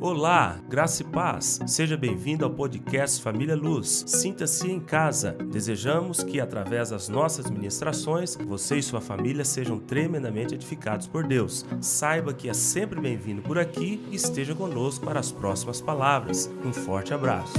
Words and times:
Olá, 0.00 0.60
graça 0.68 1.02
e 1.02 1.04
paz. 1.04 1.58
Seja 1.66 1.96
bem-vindo 1.96 2.44
ao 2.44 2.50
podcast 2.52 3.20
Família 3.20 3.56
Luz. 3.56 4.04
Sinta-se 4.06 4.70
em 4.70 4.78
casa. 4.78 5.32
Desejamos 5.32 6.22
que, 6.22 6.40
através 6.40 6.90
das 6.90 7.08
nossas 7.08 7.50
ministrações, 7.50 8.36
você 8.36 8.76
e 8.76 8.82
sua 8.82 9.00
família 9.00 9.44
sejam 9.44 9.80
tremendamente 9.80 10.54
edificados 10.54 11.08
por 11.08 11.26
Deus. 11.26 11.66
Saiba 11.80 12.32
que 12.32 12.48
é 12.48 12.54
sempre 12.54 13.00
bem-vindo 13.00 13.42
por 13.42 13.58
aqui 13.58 14.00
e 14.08 14.14
esteja 14.14 14.54
conosco 14.54 15.04
para 15.04 15.18
as 15.18 15.32
próximas 15.32 15.80
palavras. 15.80 16.48
Um 16.64 16.72
forte 16.72 17.12
abraço. 17.12 17.54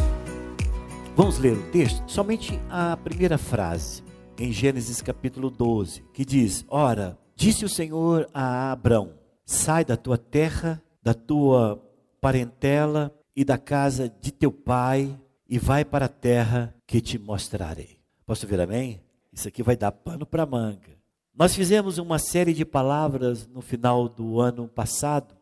Vamos 1.17 1.39
ler 1.39 1.57
o 1.57 1.71
texto? 1.71 2.01
Somente 2.09 2.57
a 2.69 2.95
primeira 2.95 3.37
frase, 3.37 4.01
em 4.37 4.53
Gênesis 4.53 5.01
capítulo 5.01 5.49
12, 5.49 6.05
que 6.13 6.23
diz: 6.23 6.63
Ora, 6.69 7.17
disse 7.35 7.65
o 7.65 7.69
Senhor 7.69 8.29
a 8.33 8.71
Abrão: 8.71 9.11
Sai 9.45 9.83
da 9.83 9.97
tua 9.97 10.17
terra, 10.17 10.81
da 11.03 11.13
tua 11.13 11.89
parentela 12.19 13.14
e 13.36 13.43
da 13.43 13.57
casa 13.57 14.09
de 14.09 14.32
teu 14.32 14.51
pai 14.51 15.18
e 15.47 15.57
vai 15.57 15.83
para 15.83 16.05
a 16.05 16.09
terra 16.09 16.75
que 16.86 17.01
te 17.01 17.18
mostrarei. 17.18 17.97
Posso 18.25 18.45
ver 18.45 18.59
amém? 18.61 19.01
Isso 19.32 19.47
aqui 19.47 19.64
vai 19.64 19.75
dar 19.75 19.92
pano 19.92 20.25
para 20.25 20.45
manga. 20.45 21.00
Nós 21.33 21.55
fizemos 21.55 21.97
uma 21.97 22.19
série 22.19 22.54
de 22.54 22.65
palavras 22.65 23.47
no 23.47 23.61
final 23.61 24.09
do 24.09 24.39
ano 24.39 24.68
passado 24.68 25.36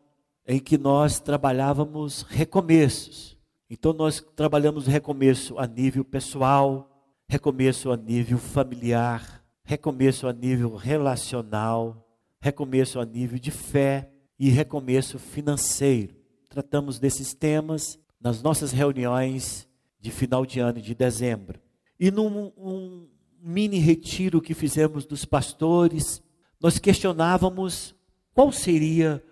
em 0.46 0.58
que 0.58 0.78
nós 0.78 1.20
trabalhávamos 1.20 2.22
recomeços. 2.22 3.36
Então 3.68 3.92
nós 3.92 4.24
trabalhamos 4.34 4.86
recomeço 4.86 5.58
a 5.58 5.66
nível 5.66 6.04
pessoal, 6.04 6.88
recomeço 7.28 7.90
a 7.90 7.96
nível 7.96 8.38
familiar, 8.38 9.44
recomeço 9.64 10.26
a 10.26 10.32
nível 10.32 10.74
relacional, 10.76 12.08
recomeço 12.40 13.00
a 13.00 13.04
nível 13.04 13.38
de 13.38 13.50
fé 13.50 14.10
e 14.38 14.48
recomeço 14.48 15.18
financeiro 15.18 16.17
tratamos 16.48 16.98
desses 16.98 17.34
temas 17.34 17.98
nas 18.20 18.42
nossas 18.42 18.72
reuniões 18.72 19.68
de 20.00 20.10
final 20.10 20.44
de 20.44 20.60
ano, 20.60 20.80
de 20.80 20.94
dezembro. 20.94 21.60
E 21.98 22.10
num 22.10 22.52
um 22.56 23.08
mini 23.40 23.78
retiro 23.78 24.40
que 24.40 24.54
fizemos 24.54 25.06
dos 25.06 25.24
pastores, 25.24 26.22
nós 26.60 26.78
questionávamos 26.78 27.94
qual 28.34 28.50
seria 28.52 29.22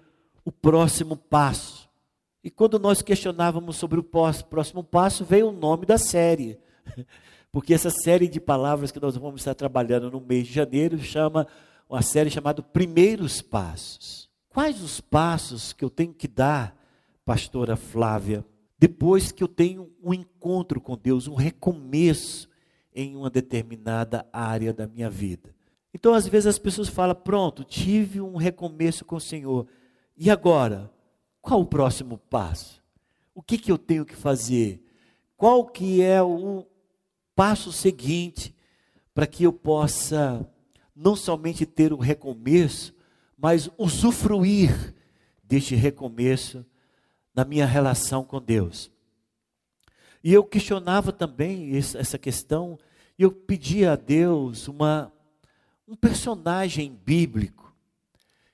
o 0.44 0.52
próximo 0.52 1.16
passo. 1.16 1.88
E 2.42 2.50
quando 2.50 2.78
nós 2.78 3.02
questionávamos 3.02 3.76
sobre 3.76 3.98
o 3.98 4.04
próximo 4.04 4.84
passo, 4.84 5.24
veio 5.24 5.48
o 5.48 5.52
nome 5.52 5.84
da 5.84 5.98
série. 5.98 6.58
Porque 7.50 7.74
essa 7.74 7.90
série 7.90 8.28
de 8.28 8.38
palavras 8.38 8.92
que 8.92 9.00
nós 9.00 9.16
vamos 9.16 9.40
estar 9.40 9.54
trabalhando 9.54 10.10
no 10.10 10.20
mês 10.20 10.46
de 10.46 10.52
janeiro 10.52 10.98
chama 10.98 11.46
uma 11.88 12.02
série 12.02 12.30
chamada 12.30 12.62
Primeiros 12.62 13.40
Passos. 13.40 14.28
Quais 14.50 14.82
os 14.82 15.00
passos 15.00 15.72
que 15.72 15.84
eu 15.84 15.90
tenho 15.90 16.12
que 16.12 16.28
dar 16.28 16.75
pastora 17.26 17.74
Flávia, 17.74 18.46
depois 18.78 19.32
que 19.32 19.42
eu 19.42 19.48
tenho 19.48 19.92
um 20.00 20.14
encontro 20.14 20.80
com 20.80 20.96
Deus, 20.96 21.26
um 21.26 21.34
recomeço 21.34 22.48
em 22.94 23.16
uma 23.16 23.28
determinada 23.28 24.24
área 24.32 24.72
da 24.72 24.86
minha 24.86 25.10
vida. 25.10 25.54
Então, 25.92 26.14
às 26.14 26.28
vezes 26.28 26.46
as 26.46 26.58
pessoas 26.58 26.88
falam: 26.88 27.16
"Pronto, 27.16 27.64
tive 27.64 28.20
um 28.20 28.36
recomeço 28.36 29.04
com 29.04 29.16
o 29.16 29.20
Senhor. 29.20 29.66
E 30.16 30.30
agora, 30.30 30.90
qual 31.42 31.60
o 31.60 31.66
próximo 31.66 32.16
passo? 32.16 32.80
O 33.34 33.42
que 33.42 33.58
que 33.58 33.72
eu 33.72 33.76
tenho 33.76 34.06
que 34.06 34.14
fazer? 34.14 34.80
Qual 35.36 35.66
que 35.66 36.00
é 36.00 36.22
o 36.22 36.64
passo 37.34 37.72
seguinte 37.72 38.54
para 39.12 39.26
que 39.26 39.44
eu 39.44 39.52
possa 39.52 40.48
não 40.94 41.16
somente 41.16 41.66
ter 41.66 41.92
um 41.92 41.98
recomeço, 41.98 42.94
mas 43.36 43.68
usufruir 43.76 44.94
deste 45.42 45.74
recomeço 45.74 46.64
na 47.36 47.44
minha 47.44 47.66
relação 47.66 48.24
com 48.24 48.40
Deus. 48.40 48.90
E 50.24 50.32
eu 50.32 50.42
questionava 50.42 51.12
também 51.12 51.76
essa 51.76 52.18
questão, 52.18 52.78
e 53.18 53.22
eu 53.22 53.30
pedia 53.30 53.92
a 53.92 53.96
Deus 53.96 54.66
uma, 54.66 55.12
um 55.86 55.94
personagem 55.94 56.98
bíblico 57.04 57.72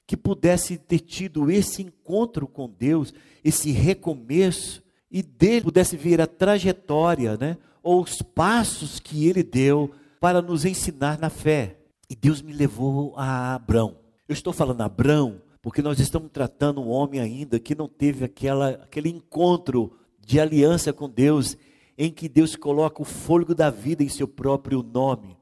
que 0.07 0.17
pudesse 0.17 0.77
ter 0.77 0.99
tido 0.99 1.51
esse 1.51 1.81
encontro 1.81 2.47
com 2.47 2.69
Deus, 2.69 3.15
esse 3.43 3.71
recomeço, 3.71 4.83
e 5.11 5.23
dele 5.23 5.63
pudesse 5.63 5.97
ver 5.97 6.21
a 6.21 6.27
trajetória, 6.27 7.37
né, 7.37 7.57
ou 7.83 8.03
os 8.03 8.21
passos 8.21 8.99
que 8.99 9.27
ele 9.27 9.43
deu 9.43 9.95
para 10.21 10.43
nos 10.43 10.65
ensinar 10.65 11.19
na 11.19 11.31
fé. 11.31 11.79
E 12.11 12.17
Deus 12.17 12.43
me 12.43 12.53
levou 12.53 13.15
a 13.17 13.55
Abrão. 13.55 13.97
Eu 14.29 14.33
estou 14.33 14.53
falando 14.53 14.81
Abrão 14.83 15.41
porque 15.63 15.81
nós 15.81 16.01
estamos 16.01 16.29
tratando 16.33 16.83
um 16.83 16.89
homem 16.89 17.21
ainda 17.21 17.61
que 17.61 17.73
não 17.73 17.87
teve 17.87 18.25
aquela, 18.25 18.71
aquele 18.71 19.09
encontro 19.09 19.97
de 20.19 20.41
aliança 20.41 20.93
com 20.93 21.09
Deus, 21.09 21.57
em 21.97 22.11
que 22.11 22.29
Deus 22.29 22.57
coloca 22.57 23.01
o 23.01 23.05
fôlego 23.05 23.55
da 23.55 23.71
vida 23.71 24.03
em 24.03 24.09
seu 24.09 24.27
próprio 24.27 24.83
nome. 24.83 25.39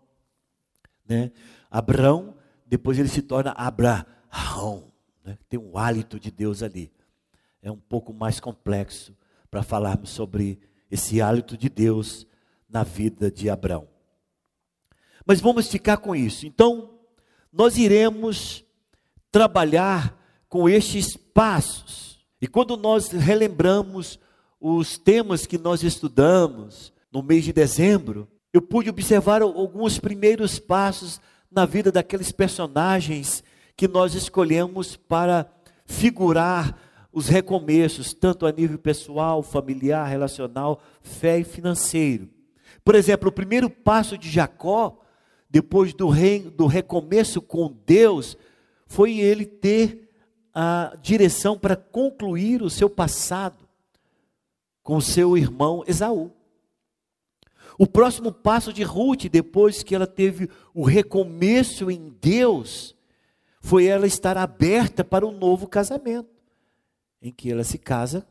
Né? 1.08 1.32
Abraão, 1.70 2.36
depois 2.66 2.98
ele 2.98 3.08
se 3.08 3.22
torna 3.22 3.52
Abraão, 3.52 4.92
né? 5.24 5.38
tem 5.48 5.58
um 5.58 5.78
hálito 5.78 6.20
de 6.20 6.30
Deus 6.30 6.62
ali. 6.62 6.92
É 7.62 7.70
um 7.70 7.78
pouco 7.78 8.12
mais 8.12 8.38
complexo 8.38 9.16
para 9.50 9.62
falarmos 9.62 10.10
sobre 10.10 10.60
esse 10.90 11.22
hálito 11.22 11.56
de 11.56 11.70
Deus 11.70 12.26
na 12.68 12.84
vida 12.84 13.30
de 13.30 13.48
Abraão. 13.48 13.88
Mas 15.24 15.40
vamos 15.40 15.68
ficar 15.68 15.96
com 15.96 16.14
isso. 16.14 16.46
Então, 16.46 16.98
nós 17.50 17.78
iremos 17.78 18.64
trabalhar 19.30 20.16
com 20.48 20.68
estes 20.68 21.16
passos. 21.16 22.18
E 22.40 22.46
quando 22.46 22.76
nós 22.76 23.08
relembramos 23.08 24.18
os 24.60 24.98
temas 24.98 25.46
que 25.46 25.58
nós 25.58 25.82
estudamos 25.82 26.92
no 27.12 27.22
mês 27.22 27.44
de 27.44 27.52
dezembro, 27.52 28.28
eu 28.52 28.60
pude 28.60 28.90
observar 28.90 29.42
alguns 29.42 29.98
primeiros 29.98 30.58
passos 30.58 31.20
na 31.50 31.64
vida 31.64 31.90
daqueles 31.90 32.32
personagens 32.32 33.42
que 33.76 33.88
nós 33.88 34.14
escolhemos 34.14 34.96
para 34.96 35.50
figurar 35.86 36.78
os 37.12 37.28
recomeços, 37.28 38.14
tanto 38.14 38.46
a 38.46 38.52
nível 38.52 38.78
pessoal, 38.78 39.42
familiar, 39.42 40.06
relacional, 40.06 40.80
fé 41.02 41.40
e 41.40 41.44
financeiro. 41.44 42.28
Por 42.84 42.94
exemplo, 42.94 43.28
o 43.28 43.32
primeiro 43.32 43.68
passo 43.68 44.16
de 44.16 44.30
Jacó, 44.30 45.00
depois 45.48 45.92
do, 45.92 46.08
reino, 46.08 46.50
do 46.50 46.66
recomeço 46.66 47.42
com 47.42 47.74
Deus, 47.84 48.36
foi 48.90 49.20
ele 49.20 49.46
ter 49.46 50.10
a 50.52 50.96
direção 51.00 51.56
para 51.56 51.76
concluir 51.76 52.60
o 52.60 52.68
seu 52.68 52.90
passado 52.90 53.68
com 54.82 55.00
seu 55.00 55.38
irmão 55.38 55.84
Esaú. 55.86 56.32
O 57.78 57.86
próximo 57.86 58.32
passo 58.32 58.72
de 58.72 58.82
Ruth, 58.82 59.26
depois 59.30 59.84
que 59.84 59.94
ela 59.94 60.08
teve 60.08 60.50
o 60.74 60.82
recomeço 60.82 61.88
em 61.88 62.12
Deus, 62.20 62.96
foi 63.60 63.86
ela 63.86 64.08
estar 64.08 64.36
aberta 64.36 65.04
para 65.04 65.24
um 65.24 65.38
novo 65.38 65.68
casamento, 65.68 66.28
em 67.22 67.30
que 67.30 67.48
ela 67.48 67.62
se 67.62 67.78
casa 67.78 68.26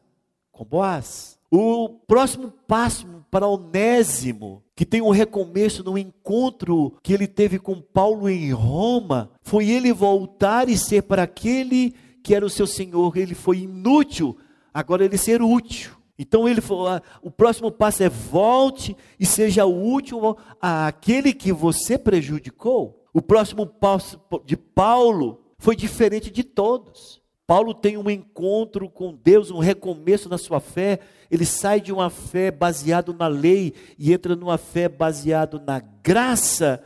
com 0.52 0.66
Boaz. 0.66 1.40
O 1.50 1.88
próximo 2.06 2.52
passo 2.68 3.19
para 3.30 3.48
Onésimo, 3.48 4.64
que 4.76 4.86
tem 4.86 5.02
um 5.02 5.10
recomeço 5.10 5.84
no 5.84 5.98
encontro 5.98 6.94
que 7.04 7.14
ele 7.14 7.28
teve 7.28 7.60
com 7.60 7.82
Paulo 7.82 8.30
em 8.30 8.52
Roma, 8.52 9.32
foi 9.42 9.70
ele 9.70 9.94
voltar 9.94 10.70
e 10.70 10.78
ser 10.78 11.04
para 11.04 11.24
aquele 11.24 11.94
que 12.24 12.36
era 12.36 12.46
o 12.46 12.50
seu 12.50 12.68
senhor, 12.68 13.18
ele 13.18 13.34
foi 13.34 13.60
inútil, 13.60 14.38
agora 14.74 15.06
ele 15.06 15.18
ser 15.18 15.42
útil. 15.42 15.92
Então 16.18 16.48
ele 16.48 16.60
falou, 16.60 16.90
ah, 16.90 17.02
o 17.22 17.32
próximo 17.32 17.72
passo 17.72 18.04
é 18.04 18.10
volte 18.10 18.96
e 19.18 19.26
seja 19.26 19.66
útil 19.66 20.38
àquele 20.62 21.34
que 21.34 21.54
você 21.54 21.98
prejudicou. 21.98 23.06
O 23.14 23.22
próximo 23.22 23.66
passo 23.66 24.20
de 24.46 24.58
Paulo 24.58 25.42
foi 25.58 25.76
diferente 25.76 26.30
de 26.30 26.44
todos. 26.44 27.22
Paulo 27.50 27.74
tem 27.74 27.98
um 27.98 28.08
encontro 28.08 28.88
com 28.88 29.12
Deus, 29.12 29.50
um 29.50 29.58
recomeço 29.58 30.30
na 30.30 30.38
sua 30.38 30.60
fé. 30.60 31.00
Ele 31.32 31.44
sai 31.44 31.82
de 31.82 31.92
uma 31.92 32.08
fé 32.08 32.52
baseada 32.52 33.12
na 33.12 33.26
lei 33.26 33.74
e 33.98 34.14
entra 34.14 34.36
numa 34.36 34.56
fé 34.60 34.88
baseada 34.88 35.58
na 35.58 35.80
graça. 35.80 36.80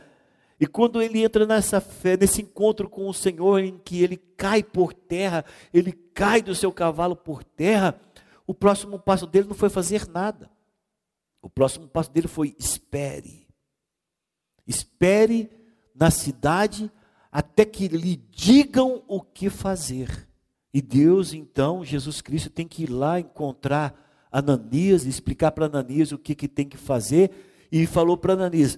E 0.58 0.66
quando 0.66 1.02
ele 1.02 1.22
entra 1.22 1.44
nessa 1.44 1.82
fé, 1.82 2.16
nesse 2.16 2.40
encontro 2.40 2.88
com 2.88 3.06
o 3.06 3.12
Senhor, 3.12 3.62
em 3.62 3.76
que 3.76 4.02
ele 4.02 4.16
cai 4.16 4.62
por 4.62 4.94
terra, 4.94 5.44
ele 5.70 5.92
cai 5.92 6.40
do 6.40 6.54
seu 6.54 6.72
cavalo 6.72 7.14
por 7.14 7.44
terra, 7.44 8.00
o 8.46 8.54
próximo 8.54 8.98
passo 8.98 9.26
dele 9.26 9.46
não 9.46 9.54
foi 9.54 9.68
fazer 9.68 10.08
nada. 10.08 10.50
O 11.42 11.50
próximo 11.50 11.86
passo 11.86 12.10
dele 12.10 12.26
foi 12.26 12.56
espere. 12.58 13.46
Espere 14.66 15.50
na 15.94 16.10
cidade 16.10 16.90
até 17.30 17.66
que 17.66 17.86
lhe 17.86 18.16
digam 18.16 19.02
o 19.06 19.20
que 19.20 19.50
fazer. 19.50 20.32
E 20.74 20.82
Deus, 20.82 21.32
então, 21.32 21.84
Jesus 21.84 22.20
Cristo 22.20 22.50
tem 22.50 22.66
que 22.66 22.82
ir 22.82 22.90
lá 22.90 23.20
encontrar 23.20 24.26
Ananias, 24.32 25.06
explicar 25.06 25.52
para 25.52 25.66
Ananias 25.66 26.10
o 26.10 26.18
que, 26.18 26.34
que 26.34 26.48
tem 26.48 26.68
que 26.68 26.76
fazer, 26.76 27.30
e 27.70 27.86
falou 27.86 28.16
para 28.16 28.32
Ananias: 28.32 28.76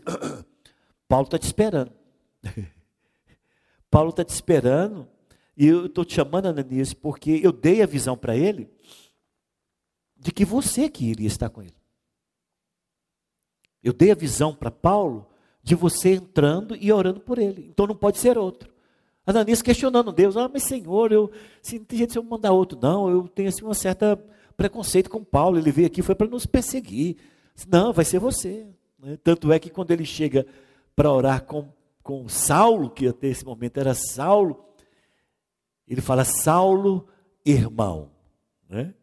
Paulo 1.09 1.25
está 1.25 1.39
te 1.39 1.47
esperando. 1.47 1.91
Paulo 3.91 4.11
está 4.11 4.23
te 4.23 4.29
esperando, 4.29 5.09
e 5.57 5.67
eu 5.67 5.87
estou 5.87 6.05
te 6.05 6.13
chamando, 6.13 6.45
Ananias, 6.45 6.93
porque 6.93 7.41
eu 7.43 7.51
dei 7.51 7.81
a 7.81 7.87
visão 7.87 8.15
para 8.15 8.37
ele, 8.37 8.69
de 10.15 10.31
que 10.31 10.45
você 10.45 10.91
que 10.91 11.07
iria 11.07 11.27
estar 11.27 11.49
com 11.49 11.63
ele. 11.63 11.77
Eu 13.83 13.95
dei 13.95 14.11
a 14.11 14.15
visão 14.15 14.55
para 14.55 14.71
Paulo 14.71 15.31
de 15.63 15.75
você 15.75 16.11
entrando 16.11 16.77
e 16.77 16.93
orando 16.93 17.21
por 17.21 17.39
ele. 17.39 17.69
Então 17.71 17.87
não 17.87 17.97
pode 17.97 18.19
ser 18.19 18.37
outro. 18.37 18.76
Ananias 19.27 19.61
questionando 19.61 20.13
Deus, 20.13 20.37
ah, 20.37 20.49
mas 20.51 20.63
Senhor, 20.63 21.11
eu, 21.11 21.31
assim, 21.63 21.81
não 21.81 21.85
tem 21.85 21.99
jeito 21.99 22.13
de 22.13 22.19
eu 22.19 22.23
mandar 22.23 22.53
outro, 22.53 22.79
não, 22.81 23.11
eu 23.11 23.27
tenho 23.27 23.49
assim 23.49 23.65
uma 23.65 23.75
certa 23.75 24.17
preconceito 24.57 25.11
com 25.11 25.23
Paulo, 25.23 25.59
ele 25.59 25.73
veio 25.73 25.87
aqui, 25.87 26.01
foi 26.01 26.15
para 26.15 26.29
nos 26.29 26.47
perseguir. 26.47 27.17
Não, 27.69 27.93
vai 27.93 28.05
ser 28.05 28.19
você. 28.19 28.67
Né? 28.99 29.19
Tanto 29.23 29.53
é 29.53 29.59
que 29.59 29.69
quando 29.69 29.91
ele 29.91 30.05
chega 30.05 30.47
para 30.95 31.13
orar 31.13 31.45
com, 31.45 31.69
com 32.03 32.29
Saulo, 32.29 32.89
que 32.89 33.07
até 33.09 33.27
esse 33.27 33.45
momento 33.45 33.79
era 33.79 33.95
Saulo, 33.95 34.65
ele 35.87 36.01
fala, 36.01 36.25
Saulo, 36.25 37.07
irmão. 37.45 38.11
Né? 38.69 38.95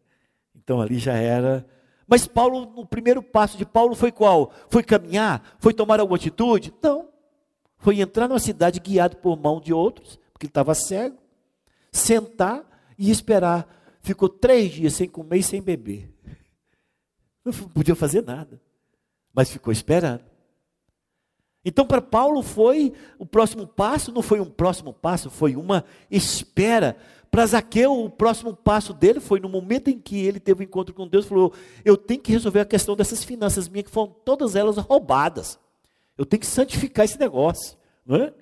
Então 0.54 0.80
ali 0.80 0.98
já 0.98 1.14
era. 1.14 1.64
Mas 2.06 2.26
Paulo, 2.26 2.66
no 2.74 2.84
primeiro 2.84 3.22
passo 3.22 3.56
de 3.56 3.64
Paulo 3.64 3.94
foi 3.94 4.10
qual? 4.10 4.52
Foi 4.68 4.82
caminhar? 4.82 5.56
Foi 5.58 5.72
tomar 5.72 6.00
alguma 6.00 6.16
atitude? 6.16 6.72
Não. 6.82 7.13
Foi 7.84 8.00
entrar 8.00 8.26
numa 8.26 8.38
cidade 8.38 8.80
guiado 8.80 9.18
por 9.18 9.38
mão 9.38 9.60
de 9.60 9.70
outros, 9.70 10.18
porque 10.32 10.46
ele 10.46 10.50
estava 10.50 10.74
cego, 10.74 11.18
sentar 11.92 12.64
e 12.98 13.10
esperar. 13.10 13.68
Ficou 14.00 14.26
três 14.26 14.72
dias 14.72 14.94
sem 14.94 15.06
comer 15.06 15.40
e 15.40 15.42
sem 15.42 15.60
beber. 15.60 16.10
Não 17.44 17.52
podia 17.52 17.94
fazer 17.94 18.22
nada, 18.22 18.58
mas 19.34 19.50
ficou 19.50 19.70
esperando. 19.70 20.24
Então, 21.62 21.86
para 21.86 22.00
Paulo 22.00 22.42
foi 22.42 22.94
o 23.18 23.26
próximo 23.26 23.66
passo, 23.66 24.10
não 24.10 24.22
foi 24.22 24.40
um 24.40 24.48
próximo 24.48 24.94
passo, 24.94 25.28
foi 25.28 25.54
uma 25.54 25.84
espera. 26.10 26.96
Para 27.30 27.44
Zaqueu, 27.44 28.02
o 28.02 28.08
próximo 28.08 28.56
passo 28.56 28.94
dele 28.94 29.20
foi 29.20 29.40
no 29.40 29.48
momento 29.50 29.88
em 29.88 29.98
que 29.98 30.24
ele 30.24 30.40
teve 30.40 30.62
um 30.62 30.64
encontro 30.64 30.94
com 30.94 31.06
Deus, 31.06 31.26
falou: 31.26 31.52
Eu 31.84 31.98
tenho 31.98 32.22
que 32.22 32.32
resolver 32.32 32.60
a 32.60 32.64
questão 32.64 32.96
dessas 32.96 33.22
finanças 33.22 33.68
minhas, 33.68 33.84
que 33.84 33.92
foram 33.92 34.16
todas 34.24 34.56
elas 34.56 34.78
roubadas. 34.78 35.62
Eu 36.16 36.24
tenho 36.24 36.40
que 36.40 36.46
santificar 36.46 37.04
esse 37.04 37.18
negócio. 37.18 37.76
Não 38.06 38.16
é? 38.16 38.32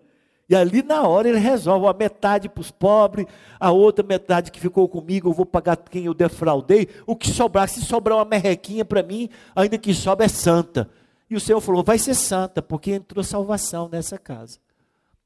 E 0.48 0.54
ali 0.54 0.82
na 0.82 1.06
hora 1.08 1.28
ele 1.28 1.38
resolve 1.38 1.86
a 1.86 1.94
metade 1.94 2.48
para 2.48 2.60
os 2.60 2.70
pobres, 2.70 3.26
a 3.58 3.70
outra 3.70 4.04
metade 4.04 4.50
que 4.50 4.60
ficou 4.60 4.86
comigo, 4.88 5.30
eu 5.30 5.32
vou 5.32 5.46
pagar 5.46 5.76
quem 5.76 6.04
eu 6.04 6.12
defraudei. 6.12 6.88
O 7.06 7.16
que 7.16 7.28
sobrar, 7.30 7.68
se 7.68 7.80
sobrar 7.80 8.18
uma 8.18 8.24
merrequinha 8.24 8.84
para 8.84 9.02
mim, 9.02 9.30
ainda 9.56 9.78
que 9.78 9.94
sobra 9.94 10.26
é 10.26 10.28
santa. 10.28 10.90
E 11.30 11.36
o 11.36 11.40
Senhor 11.40 11.60
falou: 11.60 11.82
vai 11.82 11.96
ser 11.96 12.14
santa, 12.14 12.60
porque 12.60 12.92
entrou 12.92 13.24
salvação 13.24 13.88
nessa 13.88 14.18
casa. 14.18 14.58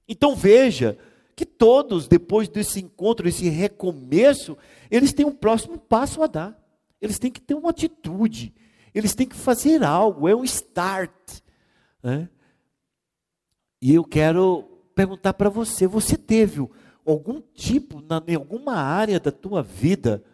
Então 0.08 0.36
veja 0.36 0.96
que 1.34 1.44
todos, 1.44 2.06
depois 2.06 2.48
desse 2.48 2.80
encontro, 2.80 3.28
esse 3.28 3.48
recomeço, 3.48 4.56
eles 4.90 5.12
têm 5.12 5.26
um 5.26 5.34
próximo 5.34 5.76
passo 5.76 6.22
a 6.22 6.28
dar. 6.28 6.56
Eles 7.00 7.18
têm 7.18 7.30
que 7.30 7.40
ter 7.40 7.54
uma 7.54 7.70
atitude, 7.70 8.54
eles 8.94 9.14
têm 9.14 9.26
que 9.26 9.34
fazer 9.34 9.82
algo, 9.82 10.28
é 10.28 10.36
um 10.36 10.44
start. 10.44 11.10
Né? 12.02 12.28
E 13.86 13.94
eu 13.94 14.02
quero 14.02 14.64
perguntar 14.96 15.32
para 15.34 15.48
você: 15.48 15.86
você 15.86 16.16
teve 16.16 16.68
algum 17.06 17.40
tipo, 17.54 18.02
na, 18.02 18.20
em 18.26 18.34
alguma 18.34 18.74
área 18.74 19.20
da 19.20 19.30
tua 19.30 19.62
vida, 19.62 20.24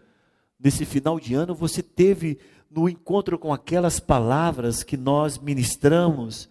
nesse 0.59 0.87
final 0.87 1.21
de 1.21 1.35
ano, 1.35 1.55
você 1.55 1.83
teve 1.83 2.39
no 2.71 2.89
encontro 2.89 3.39
com 3.39 3.53
aquelas 3.53 4.01
palavras 4.01 4.83
que 4.83 4.97
nós 4.97 5.37
ministramos 5.37 6.49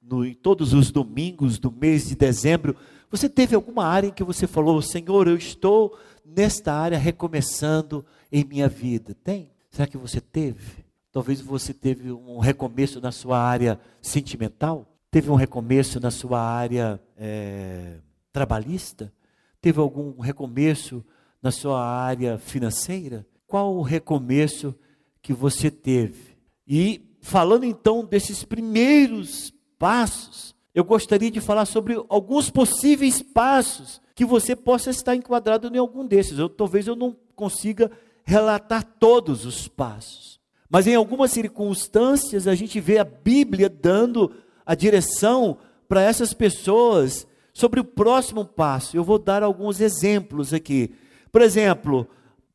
no, 0.00 0.24
em 0.24 0.32
todos 0.32 0.72
os 0.72 0.90
domingos 0.90 1.58
do 1.58 1.70
mês 1.70 2.08
de 2.08 2.16
dezembro, 2.16 2.74
você 3.10 3.28
teve 3.28 3.54
alguma 3.54 3.84
área 3.84 4.08
em 4.08 4.12
que 4.12 4.24
você 4.24 4.46
falou, 4.46 4.80
Senhor, 4.80 5.28
eu 5.28 5.36
estou 5.36 5.98
nesta 6.24 6.72
área 6.72 6.96
recomeçando 6.96 8.02
em 8.32 8.46
minha 8.46 8.66
vida? 8.66 9.14
Tem? 9.22 9.50
Será 9.70 9.86
que 9.86 9.98
você 9.98 10.22
teve? 10.22 10.86
Talvez 11.12 11.42
você 11.42 11.74
teve 11.74 12.10
um 12.10 12.38
recomeço 12.38 12.98
na 12.98 13.12
sua 13.12 13.38
área 13.38 13.78
sentimental? 14.00 14.89
Teve 15.10 15.28
um 15.28 15.34
recomeço 15.34 15.98
na 15.98 16.10
sua 16.10 16.40
área 16.40 17.00
é, 17.16 17.96
trabalhista? 18.32 19.12
Teve 19.60 19.80
algum 19.80 20.20
recomeço 20.20 21.04
na 21.42 21.50
sua 21.50 21.84
área 21.84 22.38
financeira? 22.38 23.26
Qual 23.44 23.74
o 23.74 23.82
recomeço 23.82 24.72
que 25.20 25.32
você 25.32 25.68
teve? 25.68 26.36
E 26.66 27.16
falando 27.20 27.64
então 27.64 28.04
desses 28.04 28.44
primeiros 28.44 29.52
passos, 29.76 30.54
eu 30.72 30.84
gostaria 30.84 31.30
de 31.30 31.40
falar 31.40 31.64
sobre 31.66 32.00
alguns 32.08 32.48
possíveis 32.48 33.20
passos 33.20 34.00
que 34.14 34.24
você 34.24 34.54
possa 34.54 34.90
estar 34.90 35.16
enquadrado 35.16 35.74
em 35.74 35.78
algum 35.78 36.06
desses. 36.06 36.38
Eu, 36.38 36.48
talvez 36.48 36.86
eu 36.86 36.94
não 36.94 37.16
consiga 37.34 37.90
relatar 38.22 38.84
todos 38.84 39.44
os 39.44 39.66
passos. 39.66 40.38
Mas 40.68 40.86
em 40.86 40.94
algumas 40.94 41.32
circunstâncias 41.32 42.46
a 42.46 42.54
gente 42.54 42.78
vê 42.78 42.98
a 42.98 43.04
Bíblia 43.04 43.68
dando 43.68 44.32
a 44.70 44.74
direção 44.76 45.58
para 45.88 46.00
essas 46.00 46.32
pessoas 46.32 47.26
sobre 47.52 47.80
o 47.80 47.84
próximo 47.84 48.44
passo. 48.44 48.96
Eu 48.96 49.02
vou 49.02 49.18
dar 49.18 49.42
alguns 49.42 49.80
exemplos 49.80 50.54
aqui. 50.54 50.94
Por 51.32 51.42
exemplo, 51.42 52.08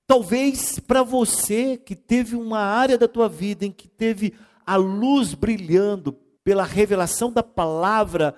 talvez 0.07 0.79
para 0.79 1.03
você 1.03 1.75
que 1.75 1.93
teve 1.93 2.37
uma 2.37 2.59
área 2.59 2.97
da 2.97 3.05
tua 3.05 3.27
vida 3.27 3.65
em 3.65 3.71
que 3.71 3.89
teve 3.89 4.33
a 4.65 4.77
luz 4.77 5.33
brilhando 5.33 6.13
pela 6.41 6.63
revelação 6.63 7.33
da 7.33 7.43
palavra, 7.43 8.33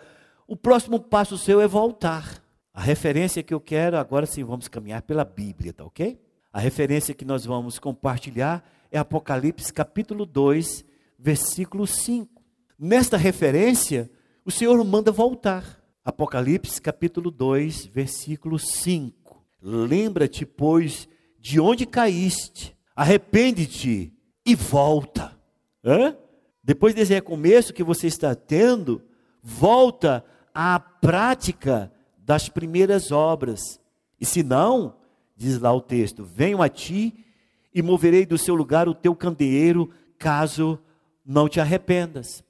o 0.47 0.55
próximo 0.55 0.99
passo 0.99 1.37
seu 1.37 1.61
é 1.61 1.67
voltar. 1.67 2.41
A 2.73 2.81
referência 2.81 3.43
que 3.43 3.53
eu 3.53 3.59
quero, 3.59 3.95
agora 3.95 4.25
sim, 4.25 4.43
vamos 4.43 4.67
caminhar 4.67 5.03
pela 5.03 5.23
Bíblia, 5.23 5.71
tá 5.71 5.85
ok? 5.85 6.19
A 6.51 6.59
referência 6.59 7.13
que 7.13 7.23
nós 7.23 7.45
vamos 7.45 7.77
compartilhar 7.77 8.67
é 8.91 8.97
Apocalipse 8.97 9.71
capítulo 9.71 10.25
2, 10.25 10.83
versículo 11.19 11.85
5. 11.85 12.36
Nesta 12.79 13.17
referência, 13.17 14.07
o 14.45 14.51
Senhor 14.51 14.83
manda 14.85 15.11
voltar. 15.11 15.81
Apocalipse 16.05 16.79
capítulo 16.79 17.31
2, 17.31 17.87
versículo 17.87 18.59
5. 18.59 19.43
Lembra-te, 19.59 20.45
pois, 20.45 21.09
de 21.39 21.59
onde 21.59 21.87
caíste, 21.87 22.77
arrepende-te 22.95 24.13
e 24.45 24.53
volta. 24.53 25.35
Hã? 25.83 26.15
Depois 26.63 26.93
desse 26.93 27.15
recomeço 27.15 27.73
que 27.73 27.83
você 27.83 28.05
está 28.05 28.35
tendo, 28.35 29.01
volta 29.41 30.23
à 30.53 30.79
prática 30.79 31.91
das 32.15 32.47
primeiras 32.47 33.11
obras. 33.11 33.81
E 34.21 34.25
se 34.25 34.43
não, 34.43 34.97
diz 35.35 35.57
lá 35.59 35.73
o 35.73 35.81
texto: 35.81 36.23
venho 36.23 36.61
a 36.61 36.69
ti 36.69 37.25
e 37.73 37.81
moverei 37.81 38.23
do 38.23 38.37
seu 38.37 38.53
lugar 38.53 38.87
o 38.87 38.93
teu 38.93 39.15
candeeiro, 39.15 39.89
caso 40.19 40.79
não 41.25 41.49
te 41.49 41.59
arrependas. 41.59 42.45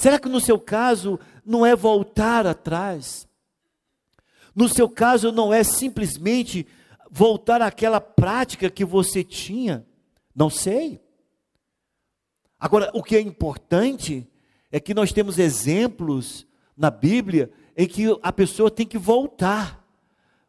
Será 0.00 0.18
que 0.18 0.30
no 0.30 0.40
seu 0.40 0.58
caso 0.58 1.20
não 1.44 1.66
é 1.66 1.76
voltar 1.76 2.46
atrás? 2.46 3.28
No 4.54 4.66
seu 4.66 4.88
caso 4.88 5.30
não 5.30 5.52
é 5.52 5.62
simplesmente 5.62 6.66
voltar 7.10 7.60
àquela 7.60 8.00
prática 8.00 8.70
que 8.70 8.82
você 8.82 9.22
tinha? 9.22 9.86
Não 10.34 10.48
sei. 10.48 11.02
Agora, 12.58 12.90
o 12.94 13.02
que 13.02 13.14
é 13.14 13.20
importante 13.20 14.26
é 14.72 14.80
que 14.80 14.94
nós 14.94 15.12
temos 15.12 15.38
exemplos 15.38 16.46
na 16.74 16.90
Bíblia 16.90 17.52
em 17.76 17.86
que 17.86 18.06
a 18.22 18.32
pessoa 18.32 18.70
tem 18.70 18.86
que 18.86 18.96
voltar. 18.96 19.86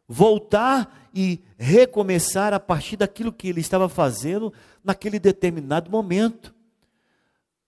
Voltar 0.08 1.10
e 1.14 1.44
recomeçar 1.58 2.54
a 2.54 2.58
partir 2.58 2.96
daquilo 2.96 3.30
que 3.30 3.48
ele 3.48 3.60
estava 3.60 3.86
fazendo 3.86 4.50
naquele 4.82 5.18
determinado 5.18 5.90
momento 5.90 6.54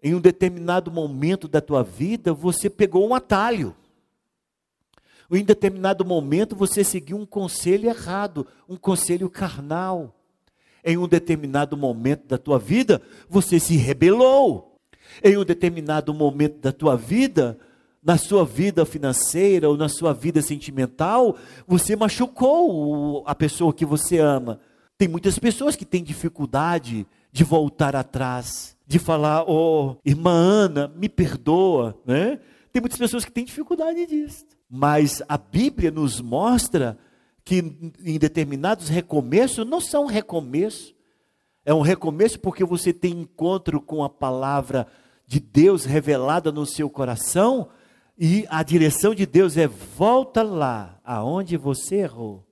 em 0.04 0.14
um 0.14 0.20
determinado 0.20 0.92
momento 0.92 1.48
da 1.48 1.62
tua 1.62 1.82
vida, 1.82 2.34
você 2.34 2.68
pegou 2.68 3.08
um 3.08 3.14
atalho. 3.14 3.74
Em 5.32 5.42
determinado 5.42 6.04
momento 6.04 6.54
você 6.54 6.84
seguiu 6.84 7.16
um 7.16 7.24
conselho 7.24 7.88
errado, 7.88 8.46
um 8.68 8.76
conselho 8.76 9.30
carnal. 9.30 10.14
Em 10.84 10.98
um 10.98 11.08
determinado 11.08 11.74
momento 11.74 12.26
da 12.26 12.36
tua 12.36 12.58
vida, 12.58 13.00
você 13.30 13.58
se 13.58 13.76
rebelou. 13.76 14.78
Em 15.22 15.38
um 15.38 15.44
determinado 15.44 16.12
momento 16.12 16.58
da 16.58 16.70
tua 16.70 16.98
vida, 16.98 17.58
na 18.02 18.18
sua 18.18 18.44
vida 18.44 18.84
financeira 18.84 19.70
ou 19.70 19.76
na 19.78 19.88
sua 19.88 20.12
vida 20.12 20.42
sentimental, 20.42 21.34
você 21.66 21.96
machucou 21.96 23.24
a 23.26 23.34
pessoa 23.34 23.72
que 23.72 23.86
você 23.86 24.18
ama. 24.18 24.60
Tem 24.98 25.08
muitas 25.08 25.38
pessoas 25.38 25.74
que 25.74 25.86
têm 25.86 26.04
dificuldade 26.04 27.06
de 27.32 27.42
voltar 27.42 27.96
atrás 27.96 28.73
de 28.86 28.98
falar, 28.98 29.44
oh, 29.48 29.96
irmã 30.04 30.32
Ana, 30.32 30.88
me 30.88 31.08
perdoa, 31.08 31.98
né? 32.04 32.38
Tem 32.72 32.80
muitas 32.80 32.98
pessoas 32.98 33.24
que 33.24 33.32
têm 33.32 33.44
dificuldade 33.44 34.06
disso. 34.06 34.44
Mas 34.68 35.22
a 35.28 35.38
Bíblia 35.38 35.90
nos 35.90 36.20
mostra 36.20 36.98
que 37.44 37.58
em 38.04 38.18
determinados 38.18 38.88
recomeços 38.88 39.66
não 39.66 39.80
são 39.80 40.06
recomeço. 40.06 40.94
É 41.64 41.72
um 41.72 41.80
recomeço 41.80 42.38
porque 42.40 42.64
você 42.64 42.92
tem 42.92 43.20
encontro 43.20 43.80
com 43.80 44.02
a 44.02 44.10
palavra 44.10 44.86
de 45.26 45.40
Deus 45.40 45.84
revelada 45.84 46.52
no 46.52 46.66
seu 46.66 46.90
coração 46.90 47.68
e 48.18 48.46
a 48.48 48.62
direção 48.62 49.14
de 49.14 49.26
Deus 49.26 49.56
é 49.56 49.66
volta 49.66 50.42
lá 50.42 51.00
aonde 51.04 51.56
você 51.56 51.96
errou 51.96 52.46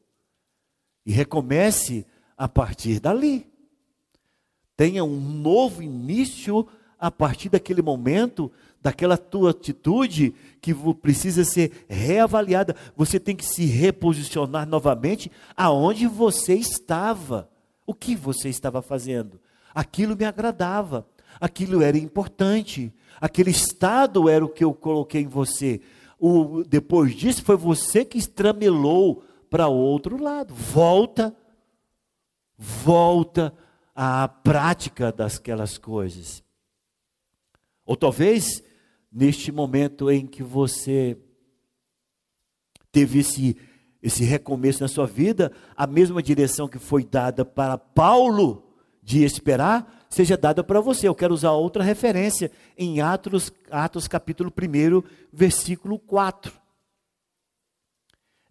e 1.05 1.12
recomece 1.12 2.07
a 2.37 2.49
partir 2.49 3.01
dali. 3.01 3.51
Tenha 4.76 5.05
um 5.05 5.21
novo 5.21 5.83
início 5.83 6.67
a 6.99 7.11
partir 7.11 7.49
daquele 7.49 7.83
momento, 7.83 8.50
daquela 8.81 9.17
tua 9.17 9.50
atitude 9.50 10.35
que 10.61 10.73
precisa 10.95 11.45
ser 11.45 11.85
reavaliada. 11.88 12.76
Você 12.97 13.19
tem 13.19 13.35
que 13.35 13.45
se 13.45 13.64
reposicionar 13.64 14.69
novamente 14.69 15.31
aonde 15.57 16.07
você 16.07 16.55
estava. 16.55 17.49
O 17.85 17.93
que 17.93 18.14
você 18.14 18.49
estava 18.49 18.81
fazendo? 18.81 19.41
Aquilo 19.75 20.17
me 20.17 20.25
agradava, 20.25 21.07
aquilo 21.41 21.83
era 21.83 21.99
importante, 21.99 22.93
aquele 23.21 23.50
estado 23.50 24.29
era 24.29 24.45
o 24.45 24.49
que 24.49 24.62
eu 24.62 24.73
coloquei 24.73 25.23
em 25.23 25.29
você. 25.29 25.81
O, 26.21 26.62
depois 26.62 27.17
disso, 27.17 27.43
foi 27.43 27.57
você 27.57 28.05
que 28.05 28.19
estramelou 28.19 29.25
para 29.50 29.67
outro 29.67 30.23
lado. 30.23 30.55
Volta, 30.55 31.35
volta 32.57 33.52
à 33.95 34.29
prática 34.29 35.13
daquelas 35.13 35.79
coisas. 35.79 36.43
Ou 37.85 37.97
talvez, 37.97 38.63
neste 39.11 39.53
momento 39.53 40.11
em 40.11 40.27
que 40.27 40.43
você 40.43 41.19
teve 42.91 43.21
esse, 43.21 43.57
esse 44.03 44.25
recomeço 44.25 44.83
na 44.83 44.89
sua 44.89 45.07
vida, 45.07 45.53
a 45.77 45.87
mesma 45.87 46.23
direção 46.23 46.69
que 46.69 46.79
foi 46.79 47.05
dada 47.05 47.45
para 47.45 47.77
Paulo 47.77 48.73
de 49.03 49.25
esperar, 49.25 50.07
seja 50.09 50.37
dada 50.37 50.63
para 50.63 50.81
você. 50.81 51.09
Eu 51.09 51.15
quero 51.15 51.35
usar 51.35 51.53
outra 51.53 51.83
referência 51.83 52.53
em 52.77 53.01
Atos, 53.01 53.53
Atos 53.71 54.07
capítulo 54.07 54.51
1, 54.51 55.03
versículo 55.33 55.99
4. 55.99 56.53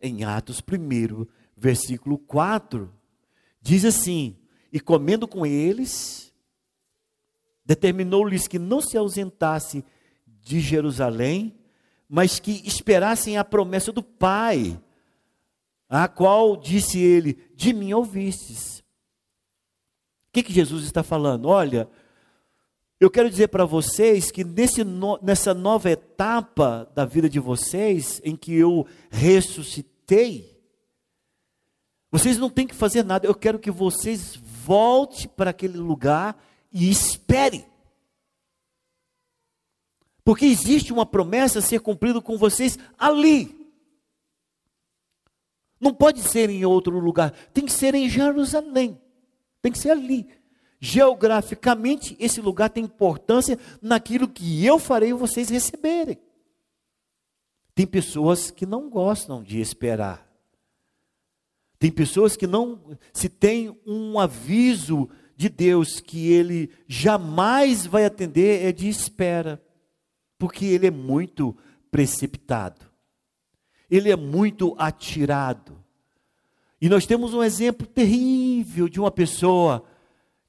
Em 0.02 0.24
Atos 0.24 0.60
1, 0.60 1.26
versículo 1.56 2.18
4, 2.18 2.92
diz 3.62 3.86
assim: 3.86 4.36
E 4.72 4.80
comendo 4.80 5.28
com 5.28 5.46
eles, 5.46 6.34
determinou-lhes 7.66 8.48
que 8.48 8.58
não 8.58 8.82
se 8.82 8.98
ausentasse 8.98 9.84
de 10.26 10.60
Jerusalém, 10.60 11.56
mas 12.08 12.40
que 12.40 12.62
esperassem 12.66 13.38
a 13.38 13.44
promessa 13.44 13.92
do 13.92 14.04
Pai, 14.04 14.80
a 15.88 16.08
qual 16.08 16.56
disse 16.56 17.00
ele: 17.00 17.38
De 17.56 17.74
mim 17.74 17.94
ouvistes. 17.94 18.80
O 18.80 20.34
que, 20.34 20.44
que 20.44 20.54
Jesus 20.54 20.86
está 20.86 21.04
falando? 21.04 21.48
Olha, 21.48 21.90
eu 23.02 23.10
quero 23.10 23.30
dizer 23.30 23.48
para 23.48 23.66
vocês 23.66 24.30
que 24.30 24.44
nesse 24.44 24.84
no, 24.84 25.20
nessa 25.22 25.54
nova 25.54 25.90
etapa 25.90 26.90
da 26.96 27.04
vida 27.04 27.28
de 27.28 27.40
vocês, 27.40 28.22
em 28.24 28.36
que 28.36 28.54
eu 28.54 28.86
ressuscitei, 29.10 30.62
vocês 32.12 32.38
não 32.38 32.50
têm 32.50 32.68
que 32.68 32.76
fazer 32.76 33.04
nada, 33.04 33.26
eu 33.26 33.34
quero 33.34 33.58
que 33.58 33.72
vocês 33.72 34.36
voltem 34.66 35.28
para 35.28 35.50
aquele 35.50 35.78
lugar 35.78 36.42
e 36.72 36.90
espere. 36.90 37.66
Porque 40.24 40.46
existe 40.46 40.94
uma 40.94 41.06
promessa 41.06 41.60
a 41.60 41.62
ser 41.62 41.80
cumprida 41.80 42.22
com 42.22 42.38
vocês 42.38 42.78
ali. 42.98 43.60
Não 45.80 45.94
pode 45.94 46.22
ser 46.22 46.50
em 46.50 46.64
outro 46.64 47.00
lugar, 47.00 47.32
tem 47.54 47.66
que 47.66 47.74
ser 47.74 47.96
em 47.96 48.08
Jerusalém. 48.08 49.02
Tem 49.62 49.72
que 49.72 49.80
ser 49.80 49.92
ali. 49.92 50.28
Geograficamente, 50.80 52.16
esse 52.20 52.42
lugar 52.42 52.70
tem 52.70 52.84
importância 52.84 53.58
naquilo 53.82 54.28
que 54.28 54.66
eu 54.66 54.80
farei 54.80 55.14
vocês 55.14 55.50
receberem. 55.50 56.20
Tem 57.74 57.86
pessoas 57.86 58.52
que 58.52 58.66
não 58.66 58.90
gostam 58.90 59.44
de 59.44 59.60
esperar. 59.60 60.31
Tem 61.82 61.90
pessoas 61.90 62.38
que 62.38 62.46
não, 62.46 62.80
se 63.12 63.28
tem 63.28 63.76
um 63.88 64.20
aviso 64.20 65.10
de 65.36 65.50
Deus 65.50 66.00
que 66.00 66.32
ele 66.32 66.70
jamais 66.88 67.88
vai 67.88 68.06
atender 68.06 68.64
é 68.64 68.72
de 68.72 68.88
espera, 68.88 69.60
porque 70.38 70.64
ele 70.64 70.86
é 70.86 70.92
muito 70.92 71.58
precipitado, 71.90 72.86
ele 73.90 74.12
é 74.12 74.16
muito 74.16 74.76
atirado. 74.78 75.84
E 76.80 76.88
nós 76.88 77.08
temos 77.08 77.34
um 77.34 77.42
exemplo 77.42 77.88
terrível 77.88 78.88
de 78.88 79.00
uma 79.00 79.10
pessoa 79.10 79.84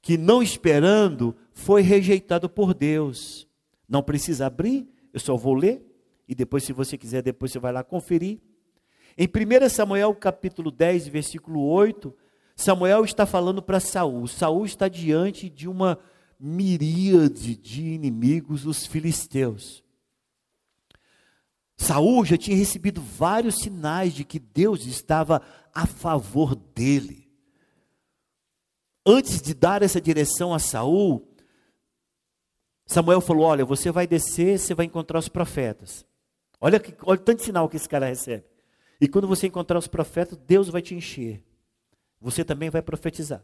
que, 0.03 0.19
não 0.19 0.43
esperando, 0.43 1.35
foi 1.51 1.81
rejeitado 1.81 2.47
por 2.47 2.75
Deus. 2.75 3.47
Não 3.89 4.03
precisa 4.03 4.45
abrir, 4.45 4.87
eu 5.11 5.19
só 5.19 5.35
vou 5.35 5.55
ler, 5.55 5.83
e 6.27 6.35
depois, 6.35 6.63
se 6.63 6.73
você 6.73 6.95
quiser, 6.95 7.23
depois 7.23 7.51
você 7.51 7.57
vai 7.57 7.73
lá 7.73 7.83
conferir. 7.83 8.39
Em 9.17 9.27
1 9.27 9.69
Samuel 9.69 10.15
capítulo 10.15 10.71
10, 10.71 11.07
versículo 11.07 11.61
8, 11.61 12.15
Samuel 12.55 13.05
está 13.05 13.25
falando 13.25 13.61
para 13.61 13.79
Saul. 13.79 14.27
Saul 14.27 14.65
está 14.65 14.87
diante 14.87 15.49
de 15.49 15.67
uma 15.67 15.99
miríade 16.39 17.55
de 17.55 17.83
inimigos, 17.83 18.65
os 18.65 18.85
filisteus. 18.85 19.83
Saul 21.77 22.25
já 22.25 22.37
tinha 22.37 22.57
recebido 22.57 23.01
vários 23.01 23.59
sinais 23.59 24.13
de 24.13 24.23
que 24.23 24.39
Deus 24.39 24.85
estava 24.85 25.41
a 25.73 25.85
favor 25.85 26.55
dele. 26.55 27.29
Antes 29.05 29.41
de 29.41 29.53
dar 29.53 29.83
essa 29.83 29.99
direção 29.99 30.53
a 30.53 30.59
Saul, 30.59 31.27
Samuel 32.85 33.21
falou: 33.21 33.45
Olha, 33.45 33.65
você 33.65 33.91
vai 33.91 34.07
descer, 34.07 34.57
você 34.57 34.73
vai 34.73 34.85
encontrar 34.85 35.19
os 35.19 35.27
profetas. 35.27 36.05
Olha, 36.59 36.79
que, 36.79 36.95
olha 37.03 37.19
o 37.19 37.23
tanto 37.23 37.43
sinal 37.43 37.67
que 37.67 37.75
esse 37.75 37.89
cara 37.89 38.05
recebe. 38.05 38.52
E 39.03 39.07
quando 39.07 39.27
você 39.27 39.47
encontrar 39.47 39.77
os 39.77 39.87
profetas, 39.87 40.37
Deus 40.47 40.69
vai 40.69 40.81
te 40.81 40.95
encher 40.95 41.43
você 42.23 42.43
também 42.45 42.69
vai 42.69 42.81
profetizar. 42.81 43.43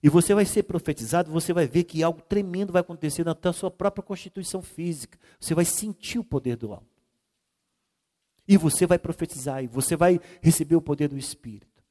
E 0.00 0.08
você 0.08 0.32
vai 0.32 0.44
ser 0.44 0.62
profetizado, 0.62 1.32
você 1.32 1.52
vai 1.52 1.66
ver 1.66 1.82
que 1.82 2.04
algo 2.04 2.20
tremendo 2.22 2.72
vai 2.72 2.80
acontecer 2.80 3.24
na 3.24 3.52
sua 3.52 3.70
própria 3.70 4.02
constituição 4.02 4.62
física. 4.62 5.18
Você 5.40 5.54
vai 5.54 5.64
sentir 5.64 6.20
o 6.20 6.24
poder 6.24 6.56
do 6.56 6.72
alto. 6.72 6.86
E 8.46 8.56
você 8.56 8.86
vai 8.86 8.98
profetizar, 8.98 9.64
e 9.64 9.66
você 9.66 9.96
vai 9.96 10.20
receber 10.40 10.76
o 10.76 10.80
poder 10.80 11.08
do 11.08 11.18
Espírito. 11.18 11.82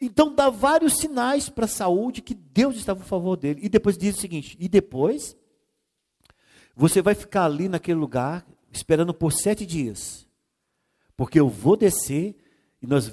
Então 0.00 0.32
dá 0.32 0.48
vários 0.48 0.94
sinais 0.98 1.50
para 1.50 1.64
a 1.64 1.68
saúde 1.68 2.22
que 2.22 2.32
Deus 2.32 2.76
estava 2.76 3.02
a 3.02 3.04
favor 3.04 3.36
dele. 3.36 3.60
E 3.62 3.68
depois 3.68 3.98
diz 3.98 4.16
o 4.16 4.20
seguinte: 4.20 4.56
e 4.60 4.68
depois 4.68 5.36
você 6.76 7.02
vai 7.02 7.16
ficar 7.16 7.44
ali 7.44 7.68
naquele 7.68 7.98
lugar 7.98 8.46
esperando 8.70 9.12
por 9.12 9.32
sete 9.32 9.66
dias, 9.66 10.27
porque 11.18 11.40
eu 11.40 11.48
vou 11.48 11.76
descer 11.76 12.36
e 12.80 12.86
nós 12.86 13.10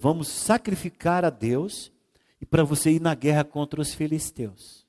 vamos 0.00 0.26
sacrificar 0.26 1.22
a 1.22 1.28
Deus 1.28 1.92
e 2.40 2.46
para 2.46 2.64
você 2.64 2.92
ir 2.92 3.00
na 3.00 3.14
guerra 3.14 3.44
contra 3.44 3.78
os 3.78 3.92
filisteus. 3.92 4.86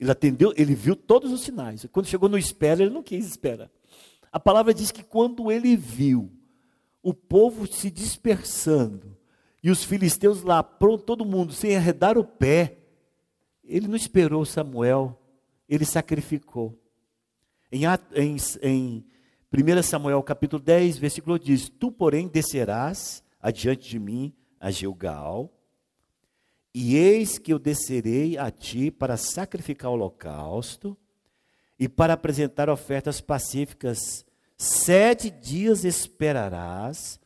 Ele 0.00 0.10
atendeu, 0.10 0.52
ele 0.56 0.74
viu 0.74 0.96
todos 0.96 1.30
os 1.30 1.42
sinais. 1.42 1.86
Quando 1.92 2.08
chegou 2.08 2.28
no 2.28 2.36
espera, 2.36 2.82
ele 2.82 2.92
não 2.92 3.04
quis 3.04 3.24
esperar. 3.24 3.70
A 4.32 4.40
palavra 4.40 4.74
diz 4.74 4.90
que 4.90 5.04
quando 5.04 5.52
ele 5.52 5.76
viu 5.76 6.28
o 7.00 7.14
povo 7.14 7.72
se 7.72 7.88
dispersando 7.88 9.16
e 9.62 9.70
os 9.70 9.84
filisteus 9.84 10.42
lá, 10.42 10.60
pronto, 10.60 11.04
todo 11.04 11.24
mundo 11.24 11.52
sem 11.52 11.76
arredar 11.76 12.18
o 12.18 12.24
pé, 12.24 12.78
ele 13.62 13.86
não 13.86 13.94
esperou 13.94 14.44
Samuel, 14.44 15.16
ele 15.68 15.84
sacrificou. 15.84 16.76
Em, 17.70 17.82
em, 18.16 18.36
em 18.60 19.06
1 19.52 19.82
Samuel 19.82 20.22
capítulo 20.24 20.60
10, 20.60 20.98
versículo 20.98 21.38
diz: 21.38 21.68
Tu, 21.68 21.92
porém, 21.92 22.26
descerás 22.26 23.22
adiante 23.40 23.88
de 23.88 23.98
mim 23.98 24.34
a 24.58 24.70
Gilgal, 24.70 25.52
e 26.74 26.96
eis 26.96 27.38
que 27.38 27.52
eu 27.52 27.58
descerei 27.58 28.36
a 28.36 28.50
ti 28.50 28.90
para 28.90 29.16
sacrificar 29.16 29.90
o 29.90 29.94
holocausto 29.94 30.96
e 31.78 31.88
para 31.88 32.14
apresentar 32.14 32.68
ofertas 32.68 33.20
pacíficas. 33.20 34.26
Sete 34.58 35.30
dias 35.30 35.84
esperarás 35.84 37.20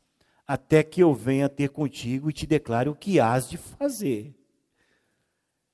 até 0.46 0.82
que 0.82 1.02
eu 1.02 1.14
venha 1.14 1.48
ter 1.48 1.70
contigo 1.70 2.28
e 2.28 2.32
te 2.32 2.46
declare 2.46 2.88
o 2.88 2.94
que 2.94 3.18
hás 3.18 3.48
de 3.48 3.56
fazer. 3.56 4.34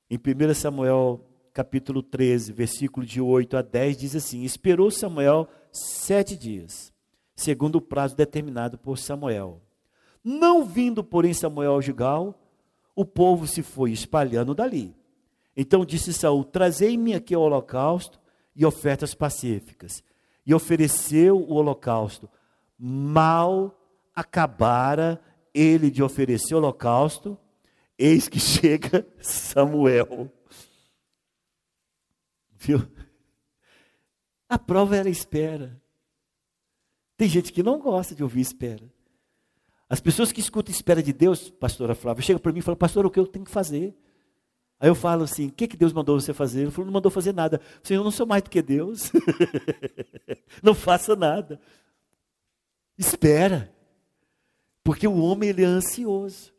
Em 0.08 0.16
1 0.16 0.54
Samuel 0.54 1.26
capítulo 1.52 2.02
13, 2.02 2.52
versículo 2.52 3.04
de 3.04 3.18
8 3.18 3.56
a 3.56 3.62
10, 3.62 3.96
diz 3.96 4.14
assim: 4.14 4.44
Esperou 4.44 4.90
Samuel 4.90 5.48
sete 5.78 6.36
dias, 6.36 6.92
segundo 7.34 7.76
o 7.76 7.80
prazo 7.80 8.16
determinado 8.16 8.78
por 8.78 8.98
Samuel. 8.98 9.60
Não 10.24 10.64
vindo, 10.64 11.04
porém, 11.04 11.32
Samuel 11.32 11.72
ao 11.72 11.82
Gigal, 11.82 12.34
o 12.94 13.04
povo 13.04 13.46
se 13.46 13.62
foi 13.62 13.92
espalhando 13.92 14.54
dali. 14.54 14.96
Então 15.56 15.84
disse 15.84 16.12
Saul: 16.12 16.44
Trazei-me 16.44 17.14
aqui 17.14 17.36
o 17.36 17.40
holocausto 17.40 18.20
e 18.54 18.64
ofertas 18.64 19.14
pacíficas. 19.14 20.02
E 20.44 20.54
ofereceu 20.54 21.38
o 21.38 21.54
holocausto. 21.54 22.28
Mal 22.78 23.78
acabara 24.14 25.20
ele 25.52 25.90
de 25.90 26.02
oferecer 26.02 26.54
o 26.54 26.58
holocausto, 26.58 27.38
eis 27.98 28.28
que 28.28 28.38
chega 28.40 29.06
Samuel. 29.20 30.30
Viu? 32.52 32.86
A 34.48 34.58
prova 34.58 34.96
era 34.96 35.08
espera. 35.08 35.80
Tem 37.16 37.28
gente 37.28 37.52
que 37.52 37.62
não 37.62 37.80
gosta 37.80 38.14
de 38.14 38.22
ouvir 38.22 38.40
espera. 38.40 38.84
As 39.88 40.00
pessoas 40.00 40.32
que 40.32 40.40
escutam 40.40 40.74
espera 40.74 41.02
de 41.02 41.12
Deus, 41.12 41.48
pastora 41.48 41.94
Flávia, 41.94 42.22
chegam 42.22 42.40
para 42.40 42.52
mim 42.52 42.58
e 42.58 42.62
falam, 42.62 42.76
pastor, 42.76 43.06
o 43.06 43.10
que 43.10 43.18
eu 43.18 43.26
tenho 43.26 43.44
que 43.44 43.50
fazer? 43.50 43.96
Aí 44.78 44.88
eu 44.88 44.94
falo 44.94 45.24
assim: 45.24 45.46
o 45.46 45.52
que, 45.52 45.66
que 45.66 45.76
Deus 45.76 45.92
mandou 45.92 46.20
você 46.20 46.34
fazer? 46.34 46.62
Ele 46.62 46.70
falou: 46.70 46.86
não 46.86 46.92
mandou 46.92 47.10
fazer 47.10 47.32
nada. 47.32 47.60
Falei, 47.82 47.98
eu 47.98 48.04
não 48.04 48.10
sou 48.10 48.26
mais 48.26 48.42
do 48.42 48.50
que 48.50 48.60
Deus. 48.60 49.10
não 50.62 50.74
faça 50.74 51.16
nada. 51.16 51.60
Espera. 52.98 53.72
Porque 54.84 55.06
o 55.08 55.16
homem 55.16 55.48
ele 55.48 55.64
é 55.64 55.66
ansioso. 55.66 56.52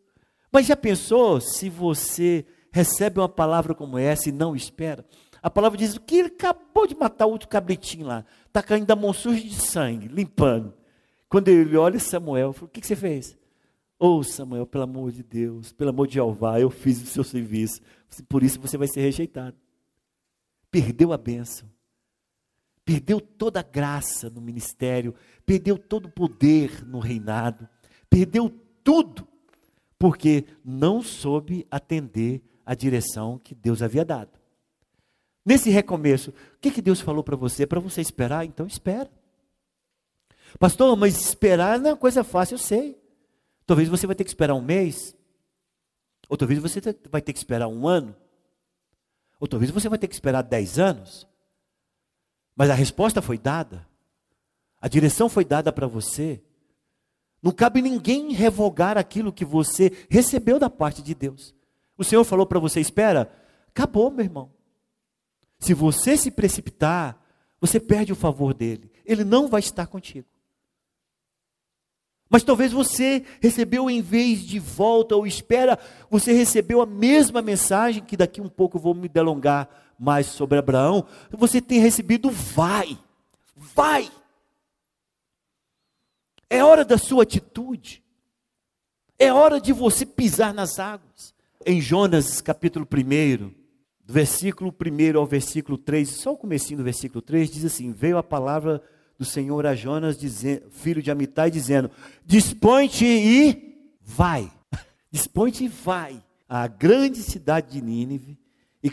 Mas 0.51 0.65
já 0.65 0.75
pensou 0.75 1.39
se 1.39 1.69
você 1.69 2.45
recebe 2.71 3.19
uma 3.19 3.29
palavra 3.29 3.75
como 3.75 3.97
essa 3.97 4.29
e 4.29 4.31
não 4.31 4.55
espera? 4.55 5.05
A 5.41 5.49
palavra 5.49 5.77
diz 5.77 5.97
que 5.97 6.17
ele 6.17 6.27
acabou 6.27 6.87
de 6.87 6.95
matar 6.95 7.25
outro 7.25 7.47
cabritinho 7.47 8.07
lá. 8.07 8.25
Está 8.45 8.61
caindo 8.63 8.91
a 8.91 9.13
suja 9.13 9.41
de 9.41 9.55
sangue, 9.55 10.07
limpando. 10.07 10.73
Quando 11.29 11.49
ele 11.49 11.75
olha 11.75 11.99
Samuel, 11.99 12.53
falou, 12.53 12.67
o 12.67 12.71
que, 12.71 12.81
que 12.81 12.87
você 12.87 12.95
fez? 12.95 13.37
Ô 13.99 14.17
oh, 14.17 14.23
Samuel, 14.23 14.65
pelo 14.65 14.83
amor 14.83 15.11
de 15.11 15.23
Deus, 15.23 15.73
pelo 15.73 15.89
amor 15.89 16.07
de 16.07 16.15
Jeová, 16.15 16.59
eu 16.59 16.69
fiz 16.69 17.01
o 17.01 17.05
seu 17.05 17.23
serviço. 17.23 17.81
Por 18.29 18.43
isso 18.43 18.59
você 18.59 18.77
vai 18.77 18.87
ser 18.87 19.01
rejeitado. 19.01 19.55
Perdeu 20.69 21.11
a 21.11 21.17
bênção. 21.17 21.67
Perdeu 22.85 23.19
toda 23.19 23.59
a 23.59 23.63
graça 23.63 24.29
no 24.29 24.39
ministério. 24.39 25.15
Perdeu 25.45 25.77
todo 25.77 26.05
o 26.05 26.11
poder 26.11 26.85
no 26.85 26.99
reinado. 26.99 27.67
Perdeu 28.09 28.49
tudo. 28.83 29.27
Porque 29.97 30.45
não 30.63 31.01
soube 31.01 31.65
atender 31.71 32.41
a 32.65 32.75
direção 32.75 33.39
que 33.43 33.55
Deus 33.55 33.81
havia 33.81 34.05
dado. 34.05 34.36
Nesse 35.47 35.69
recomeço, 35.69 36.31
o 36.31 36.59
que, 36.59 36.69
que 36.69 36.81
Deus 36.81 36.99
falou 36.99 37.23
para 37.23 37.37
você? 37.37 37.65
Para 37.65 37.79
você 37.79 38.01
esperar? 38.01 38.43
Então 38.43 38.67
espera. 38.67 39.09
Pastor, 40.59 40.93
mas 40.97 41.17
esperar 41.17 41.79
não 41.79 41.91
é 41.91 41.95
coisa 41.95 42.21
fácil, 42.21 42.55
eu 42.55 42.59
sei. 42.59 43.01
Talvez 43.65 43.87
você 43.87 44.05
vai 44.05 44.13
ter 44.13 44.25
que 44.25 44.29
esperar 44.29 44.55
um 44.55 44.61
mês. 44.61 45.15
Ou 46.27 46.35
talvez 46.35 46.59
você 46.59 46.81
vai 47.09 47.21
ter 47.21 47.31
que 47.31 47.39
esperar 47.39 47.69
um 47.69 47.87
ano. 47.87 48.13
Ou 49.39 49.47
talvez 49.47 49.71
você 49.71 49.87
vai 49.87 49.97
ter 49.97 50.09
que 50.09 50.13
esperar 50.13 50.41
dez 50.41 50.77
anos. 50.77 51.25
Mas 52.53 52.69
a 52.69 52.73
resposta 52.73 53.21
foi 53.21 53.37
dada. 53.37 53.87
A 54.81 54.89
direção 54.89 55.29
foi 55.29 55.45
dada 55.45 55.71
para 55.71 55.87
você. 55.87 56.43
Não 57.41 57.53
cabe 57.53 57.81
ninguém 57.81 58.33
revogar 58.33 58.97
aquilo 58.97 59.31
que 59.31 59.45
você 59.45 59.93
recebeu 60.09 60.59
da 60.59 60.69
parte 60.69 61.01
de 61.01 61.15
Deus. 61.15 61.55
O 61.97 62.03
Senhor 62.03 62.25
falou 62.25 62.45
para 62.45 62.59
você: 62.59 62.81
espera, 62.81 63.31
acabou, 63.69 64.11
meu 64.11 64.25
irmão. 64.25 64.56
Se 65.59 65.73
você 65.73 66.15
se 66.17 66.31
precipitar, 66.31 67.19
você 67.59 67.79
perde 67.79 68.11
o 68.11 68.15
favor 68.15 68.53
dele. 68.53 68.91
Ele 69.05 69.23
não 69.23 69.47
vai 69.47 69.59
estar 69.59 69.87
contigo. 69.87 70.27
Mas 72.29 72.43
talvez 72.43 72.71
você 72.71 73.23
recebeu 73.41 73.89
em 73.89 74.01
vez 74.01 74.41
de 74.41 74.59
volta 74.59 75.15
ou 75.15 75.25
espera, 75.25 75.79
você 76.09 76.33
recebeu 76.33 76.81
a 76.81 76.85
mesma 76.85 77.41
mensagem 77.41 78.03
que 78.03 78.17
daqui 78.17 78.41
um 78.41 78.49
pouco 78.49 78.77
eu 78.77 78.81
vou 78.81 78.93
me 78.93 79.07
delongar 79.07 79.69
mais 79.97 80.27
sobre 80.27 80.57
Abraão. 80.57 81.05
Você 81.31 81.61
tem 81.61 81.79
recebido 81.79 82.29
vai. 82.29 82.97
Vai. 83.55 84.11
É 86.49 86.63
hora 86.63 86.83
da 86.83 86.97
sua 86.97 87.23
atitude. 87.23 88.03
É 89.17 89.31
hora 89.33 89.59
de 89.59 89.71
você 89.73 90.05
pisar 90.05 90.53
nas 90.53 90.79
águas. 90.79 91.33
Em 91.65 91.81
Jonas 91.81 92.41
capítulo 92.41 92.85
1, 92.85 93.66
do 94.07 94.13
versículo 94.13 94.73
1 94.73 95.19
ao 95.19 95.25
versículo 95.25 95.77
3, 95.77 96.09
só 96.09 96.31
o 96.31 96.37
comecinho 96.37 96.77
do 96.77 96.83
versículo 96.85 97.21
3, 97.21 97.51
diz 97.51 97.65
assim: 97.65 97.91
Veio 97.91 98.17
a 98.17 98.23
palavra 98.23 98.81
do 99.19 99.25
Senhor 99.25 99.65
a 99.65 99.75
Jonas, 99.75 100.17
dizendo, 100.17 100.69
filho 100.71 101.03
de 101.03 101.11
Amitai, 101.11 101.51
dizendo: 101.51 101.91
Dispõe-te 102.25 103.05
e 103.05 103.91
vai. 104.01 104.49
Dispõe-te 105.11 105.65
e 105.65 105.67
vai 105.67 106.23
à 106.47 106.67
grande 106.67 107.21
cidade 107.21 107.73
de 107.73 107.81
Nínive 107.81 108.39
e 108.81 108.91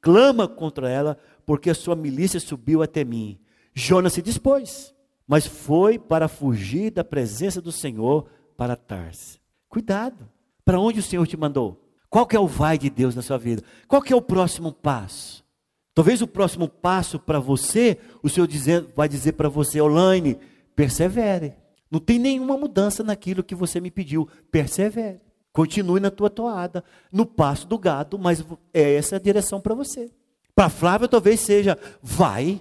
clama 0.00 0.48
contra 0.48 0.88
ela, 0.88 1.18
porque 1.44 1.68
a 1.68 1.74
sua 1.74 1.94
milícia 1.94 2.40
subiu 2.40 2.82
até 2.82 3.04
mim. 3.04 3.38
Jonas 3.74 4.14
se 4.14 4.22
dispôs, 4.22 4.94
mas 5.26 5.46
foi 5.46 5.98
para 5.98 6.26
fugir 6.26 6.90
da 6.90 7.04
presença 7.04 7.60
do 7.60 7.70
Senhor 7.70 8.30
para 8.56 8.76
Tarse. 8.76 9.38
Cuidado. 9.68 10.26
Para 10.64 10.80
onde 10.80 11.00
o 11.00 11.02
Senhor 11.02 11.26
te 11.26 11.36
mandou? 11.36 11.83
Qual 12.14 12.28
que 12.28 12.36
é 12.36 12.38
o 12.38 12.46
vai 12.46 12.78
de 12.78 12.88
Deus 12.88 13.16
na 13.16 13.22
sua 13.22 13.36
vida? 13.36 13.60
Qual 13.88 14.00
que 14.00 14.12
é 14.12 14.16
o 14.16 14.22
próximo 14.22 14.72
passo? 14.72 15.44
Talvez 15.92 16.22
o 16.22 16.28
próximo 16.28 16.68
passo 16.68 17.18
para 17.18 17.40
você, 17.40 17.98
o 18.22 18.28
Senhor 18.28 18.46
dizer, 18.46 18.86
vai 18.94 19.08
dizer 19.08 19.32
para 19.32 19.48
você, 19.48 19.80
Olaine, 19.80 20.38
persevere. 20.76 21.54
Não 21.90 21.98
tem 21.98 22.20
nenhuma 22.20 22.56
mudança 22.56 23.02
naquilo 23.02 23.42
que 23.42 23.52
você 23.52 23.80
me 23.80 23.90
pediu, 23.90 24.28
persevere. 24.48 25.20
Continue 25.52 25.98
na 25.98 26.08
tua 26.08 26.30
toada, 26.30 26.84
no 27.10 27.26
passo 27.26 27.66
do 27.66 27.76
gado, 27.76 28.16
mas 28.16 28.44
é 28.72 28.94
essa 28.94 29.16
a 29.16 29.18
direção 29.18 29.60
para 29.60 29.74
você. 29.74 30.08
Para 30.54 30.70
Flávia 30.70 31.08
talvez 31.08 31.40
seja, 31.40 31.76
vai, 32.00 32.60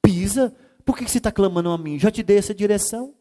pisa, 0.00 0.56
por 0.82 0.96
que 0.96 1.06
você 1.06 1.18
está 1.18 1.30
clamando 1.30 1.68
a 1.68 1.76
mim? 1.76 1.98
Já 1.98 2.10
te 2.10 2.22
dei 2.22 2.38
essa 2.38 2.54
direção. 2.54 3.12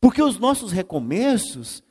Porque 0.00 0.20
os 0.20 0.40
nossos 0.40 0.72
recomeços 0.72 1.85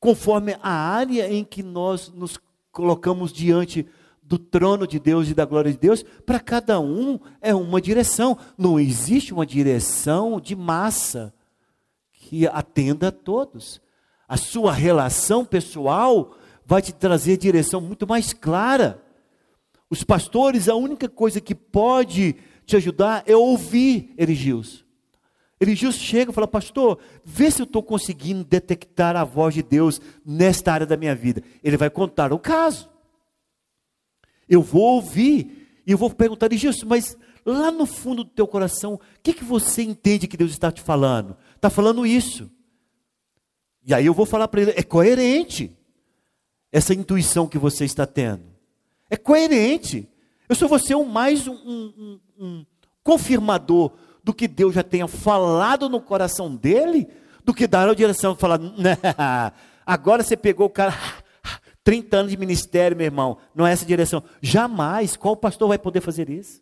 conforme 0.00 0.56
a 0.62 0.70
área 0.70 1.32
em 1.32 1.44
que 1.44 1.62
nós 1.62 2.10
nos 2.10 2.38
colocamos 2.70 3.32
diante 3.32 3.86
do 4.22 4.38
trono 4.38 4.86
de 4.86 4.98
Deus 4.98 5.28
e 5.28 5.34
da 5.34 5.44
glória 5.44 5.72
de 5.72 5.78
Deus, 5.78 6.04
para 6.24 6.38
cada 6.38 6.78
um 6.78 7.18
é 7.40 7.54
uma 7.54 7.80
direção. 7.80 8.38
Não 8.56 8.78
existe 8.78 9.32
uma 9.32 9.46
direção 9.46 10.38
de 10.38 10.54
massa 10.54 11.32
que 12.12 12.46
atenda 12.46 13.08
a 13.08 13.12
todos. 13.12 13.80
A 14.28 14.36
sua 14.36 14.72
relação 14.72 15.44
pessoal 15.44 16.36
vai 16.66 16.82
te 16.82 16.92
trazer 16.92 17.38
direção 17.38 17.80
muito 17.80 18.06
mais 18.06 18.34
clara. 18.34 19.02
Os 19.88 20.04
pastores, 20.04 20.68
a 20.68 20.74
única 20.74 21.08
coisa 21.08 21.40
que 21.40 21.54
pode 21.54 22.36
te 22.66 22.76
ajudar 22.76 23.22
é 23.26 23.34
ouvir, 23.34 24.12
Erigios. 25.60 25.92
Eligius 25.92 25.96
chega 25.96 26.30
e 26.30 26.34
fala, 26.34 26.48
pastor, 26.48 26.98
vê 27.24 27.50
se 27.50 27.60
eu 27.60 27.64
estou 27.64 27.82
conseguindo 27.82 28.44
detectar 28.44 29.16
a 29.16 29.24
voz 29.24 29.54
de 29.54 29.62
Deus 29.62 30.00
nesta 30.24 30.72
área 30.72 30.86
da 30.86 30.96
minha 30.96 31.14
vida. 31.14 31.42
Ele 31.62 31.76
vai 31.76 31.90
contar 31.90 32.32
o 32.32 32.38
caso. 32.38 32.88
Eu 34.48 34.62
vou 34.62 34.94
ouvir 34.94 35.82
e 35.86 35.92
eu 35.92 35.98
vou 35.98 36.10
perguntar, 36.10 36.46
Eligius, 36.46 36.82
mas 36.84 37.16
lá 37.44 37.70
no 37.70 37.86
fundo 37.86 38.24
do 38.24 38.30
teu 38.30 38.46
coração, 38.46 38.94
o 38.94 39.00
que, 39.22 39.32
que 39.32 39.44
você 39.44 39.82
entende 39.82 40.26
que 40.26 40.36
Deus 40.36 40.50
está 40.50 40.70
te 40.70 40.80
falando? 40.80 41.36
Está 41.54 41.70
falando 41.70 42.06
isso. 42.06 42.50
E 43.84 43.94
aí 43.94 44.06
eu 44.06 44.14
vou 44.14 44.26
falar 44.26 44.48
para 44.48 44.62
ele, 44.62 44.72
é 44.76 44.82
coerente 44.82 45.74
essa 46.70 46.92
intuição 46.92 47.46
que 47.46 47.58
você 47.58 47.84
está 47.84 48.06
tendo. 48.06 48.44
É 49.10 49.16
coerente. 49.16 50.08
Eu 50.48 50.54
sou 50.54 50.68
você 50.68 50.94
um 50.94 51.04
mais 51.04 51.46
um, 51.46 51.54
um, 51.54 52.20
um 52.38 52.66
confirmador 53.02 53.92
do 54.28 54.34
que 54.34 54.46
Deus 54.46 54.74
já 54.74 54.82
tenha 54.82 55.08
falado 55.08 55.88
no 55.88 56.02
coração 56.02 56.54
dele, 56.54 57.08
do 57.42 57.54
que 57.54 57.66
dar 57.66 57.88
a 57.88 57.94
direção 57.94 58.34
e 58.34 58.36
falar, 58.36 58.60
agora 59.86 60.22
você 60.22 60.36
pegou 60.36 60.66
o 60.66 60.70
cara, 60.70 60.94
30 61.82 62.14
anos 62.14 62.30
de 62.30 62.36
ministério, 62.36 62.94
meu 62.94 63.06
irmão, 63.06 63.38
não 63.54 63.66
é 63.66 63.72
essa 63.72 63.86
direção. 63.86 64.22
Jamais, 64.42 65.16
qual 65.16 65.34
pastor 65.34 65.68
vai 65.68 65.78
poder 65.78 66.02
fazer 66.02 66.28
isso? 66.28 66.60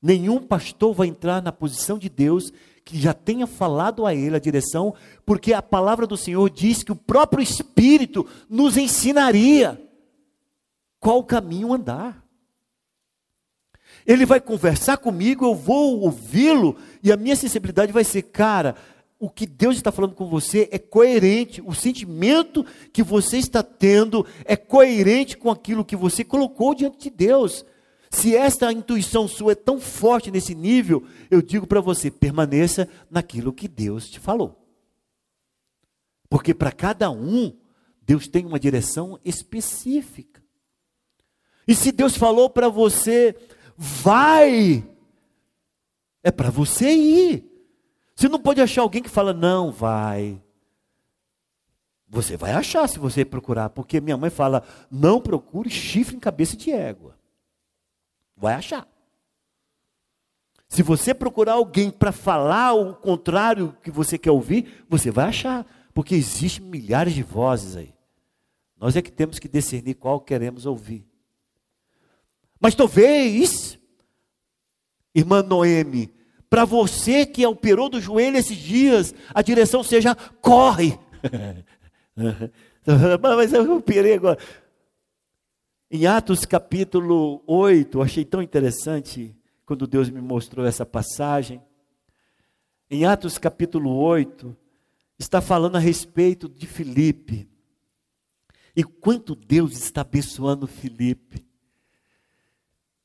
Nenhum 0.00 0.38
pastor 0.40 0.94
vai 0.94 1.08
entrar 1.08 1.42
na 1.42 1.50
posição 1.50 1.98
de 1.98 2.08
Deus 2.08 2.52
que 2.84 2.96
já 2.96 3.12
tenha 3.12 3.48
falado 3.48 4.06
a 4.06 4.14
ele 4.14 4.36
a 4.36 4.38
direção, 4.38 4.94
porque 5.24 5.52
a 5.52 5.60
palavra 5.60 6.06
do 6.06 6.16
Senhor 6.16 6.48
diz 6.48 6.84
que 6.84 6.92
o 6.92 6.96
próprio 6.96 7.42
Espírito 7.42 8.24
nos 8.48 8.76
ensinaria 8.76 9.84
qual 11.00 11.24
caminho 11.24 11.74
andar. 11.74 12.24
Ele 14.06 14.24
vai 14.24 14.40
conversar 14.40 14.98
comigo, 14.98 15.44
eu 15.44 15.54
vou 15.54 16.00
ouvi-lo, 16.00 16.76
e 17.02 17.10
a 17.10 17.16
minha 17.16 17.34
sensibilidade 17.34 17.92
vai 17.92 18.04
ser, 18.04 18.22
cara, 18.22 18.76
o 19.18 19.28
que 19.28 19.46
Deus 19.46 19.76
está 19.76 19.90
falando 19.90 20.14
com 20.14 20.28
você 20.28 20.68
é 20.70 20.78
coerente, 20.78 21.62
o 21.64 21.74
sentimento 21.74 22.64
que 22.92 23.02
você 23.02 23.38
está 23.38 23.62
tendo 23.62 24.26
é 24.44 24.56
coerente 24.56 25.36
com 25.36 25.50
aquilo 25.50 25.84
que 25.84 25.96
você 25.96 26.22
colocou 26.22 26.74
diante 26.74 27.04
de 27.04 27.10
Deus. 27.10 27.64
Se 28.10 28.36
esta 28.36 28.72
intuição 28.72 29.26
sua 29.26 29.52
é 29.52 29.54
tão 29.54 29.80
forte 29.80 30.30
nesse 30.30 30.54
nível, 30.54 31.04
eu 31.30 31.42
digo 31.42 31.66
para 31.66 31.80
você, 31.80 32.10
permaneça 32.10 32.88
naquilo 33.10 33.52
que 33.52 33.66
Deus 33.66 34.08
te 34.08 34.20
falou. 34.20 34.62
Porque 36.28 36.54
para 36.54 36.72
cada 36.72 37.10
um, 37.10 37.56
Deus 38.02 38.28
tem 38.28 38.44
uma 38.44 38.60
direção 38.60 39.18
específica. 39.24 40.42
E 41.66 41.74
se 41.74 41.90
Deus 41.90 42.16
falou 42.16 42.48
para 42.48 42.68
você, 42.68 43.34
vai. 43.76 44.88
É 46.22 46.30
para 46.30 46.50
você 46.50 46.90
ir. 46.90 47.44
Você 48.14 48.28
não 48.28 48.40
pode 48.40 48.60
achar 48.60 48.82
alguém 48.82 49.02
que 49.02 49.10
fala, 49.10 49.32
não, 49.32 49.70
vai. 49.70 50.42
Você 52.08 52.36
vai 52.36 52.52
achar 52.52 52.88
se 52.88 52.98
você 52.98 53.24
procurar, 53.24 53.70
porque 53.70 54.00
minha 54.00 54.16
mãe 54.16 54.30
fala, 54.30 54.62
não 54.90 55.20
procure 55.20 55.68
chifre 55.68 56.16
em 56.16 56.20
cabeça 56.20 56.56
de 56.56 56.70
égua. 56.70 57.18
Vai 58.36 58.54
achar. 58.54 58.88
Se 60.68 60.82
você 60.82 61.14
procurar 61.14 61.54
alguém 61.54 61.90
para 61.90 62.12
falar 62.12 62.74
o 62.74 62.94
contrário 62.94 63.76
que 63.82 63.90
você 63.90 64.18
quer 64.18 64.30
ouvir, 64.30 64.84
você 64.88 65.10
vai 65.10 65.26
achar, 65.26 65.66
porque 65.94 66.14
existem 66.14 66.64
milhares 66.64 67.14
de 67.14 67.22
vozes 67.22 67.76
aí. 67.76 67.94
Nós 68.78 68.96
é 68.96 69.02
que 69.02 69.12
temos 69.12 69.38
que 69.38 69.48
discernir 69.48 69.94
qual 69.94 70.20
queremos 70.20 70.66
ouvir. 70.66 71.06
Mas 72.60 72.74
talvez, 72.74 73.78
irmã 75.14 75.42
Noemi, 75.42 76.12
para 76.48 76.64
você 76.64 77.26
que 77.26 77.46
operou 77.46 77.88
do 77.88 78.00
joelho 78.00 78.36
esses 78.36 78.56
dias, 78.56 79.14
a 79.34 79.42
direção 79.42 79.82
seja 79.82 80.14
corre. 80.14 80.98
Mas 83.36 83.52
eu 83.52 83.76
operei 83.76 84.14
agora. 84.14 84.38
Em 85.90 86.06
Atos 86.06 86.44
capítulo 86.44 87.42
8, 87.46 88.02
achei 88.02 88.24
tão 88.24 88.42
interessante 88.42 89.36
quando 89.64 89.86
Deus 89.86 90.10
me 90.10 90.20
mostrou 90.20 90.66
essa 90.66 90.84
passagem. 90.84 91.62
Em 92.90 93.04
Atos 93.04 93.38
capítulo 93.38 93.94
8, 93.94 94.56
está 95.18 95.40
falando 95.40 95.76
a 95.76 95.80
respeito 95.80 96.48
de 96.48 96.66
Filipe. 96.66 97.48
E 98.74 98.82
quanto 98.84 99.34
Deus 99.34 99.72
está 99.72 100.02
abençoando 100.02 100.66
Filipe. 100.66 101.45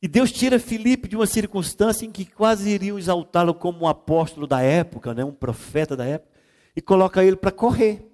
E 0.01 0.07
Deus 0.07 0.31
tira 0.31 0.59
Filipe 0.59 1.07
de 1.07 1.15
uma 1.15 1.27
circunstância 1.27 2.05
em 2.05 2.11
que 2.11 2.25
quase 2.25 2.69
iriam 2.69 2.97
exaltá-lo 2.97 3.53
como 3.53 3.81
um 3.85 3.87
apóstolo 3.87 4.47
da 4.47 4.61
época, 4.61 5.13
né, 5.13 5.23
um 5.23 5.31
profeta 5.31 5.95
da 5.95 6.05
época, 6.05 6.31
e 6.75 6.81
coloca 6.81 7.23
ele 7.23 7.35
para 7.35 7.51
correr. 7.51 8.07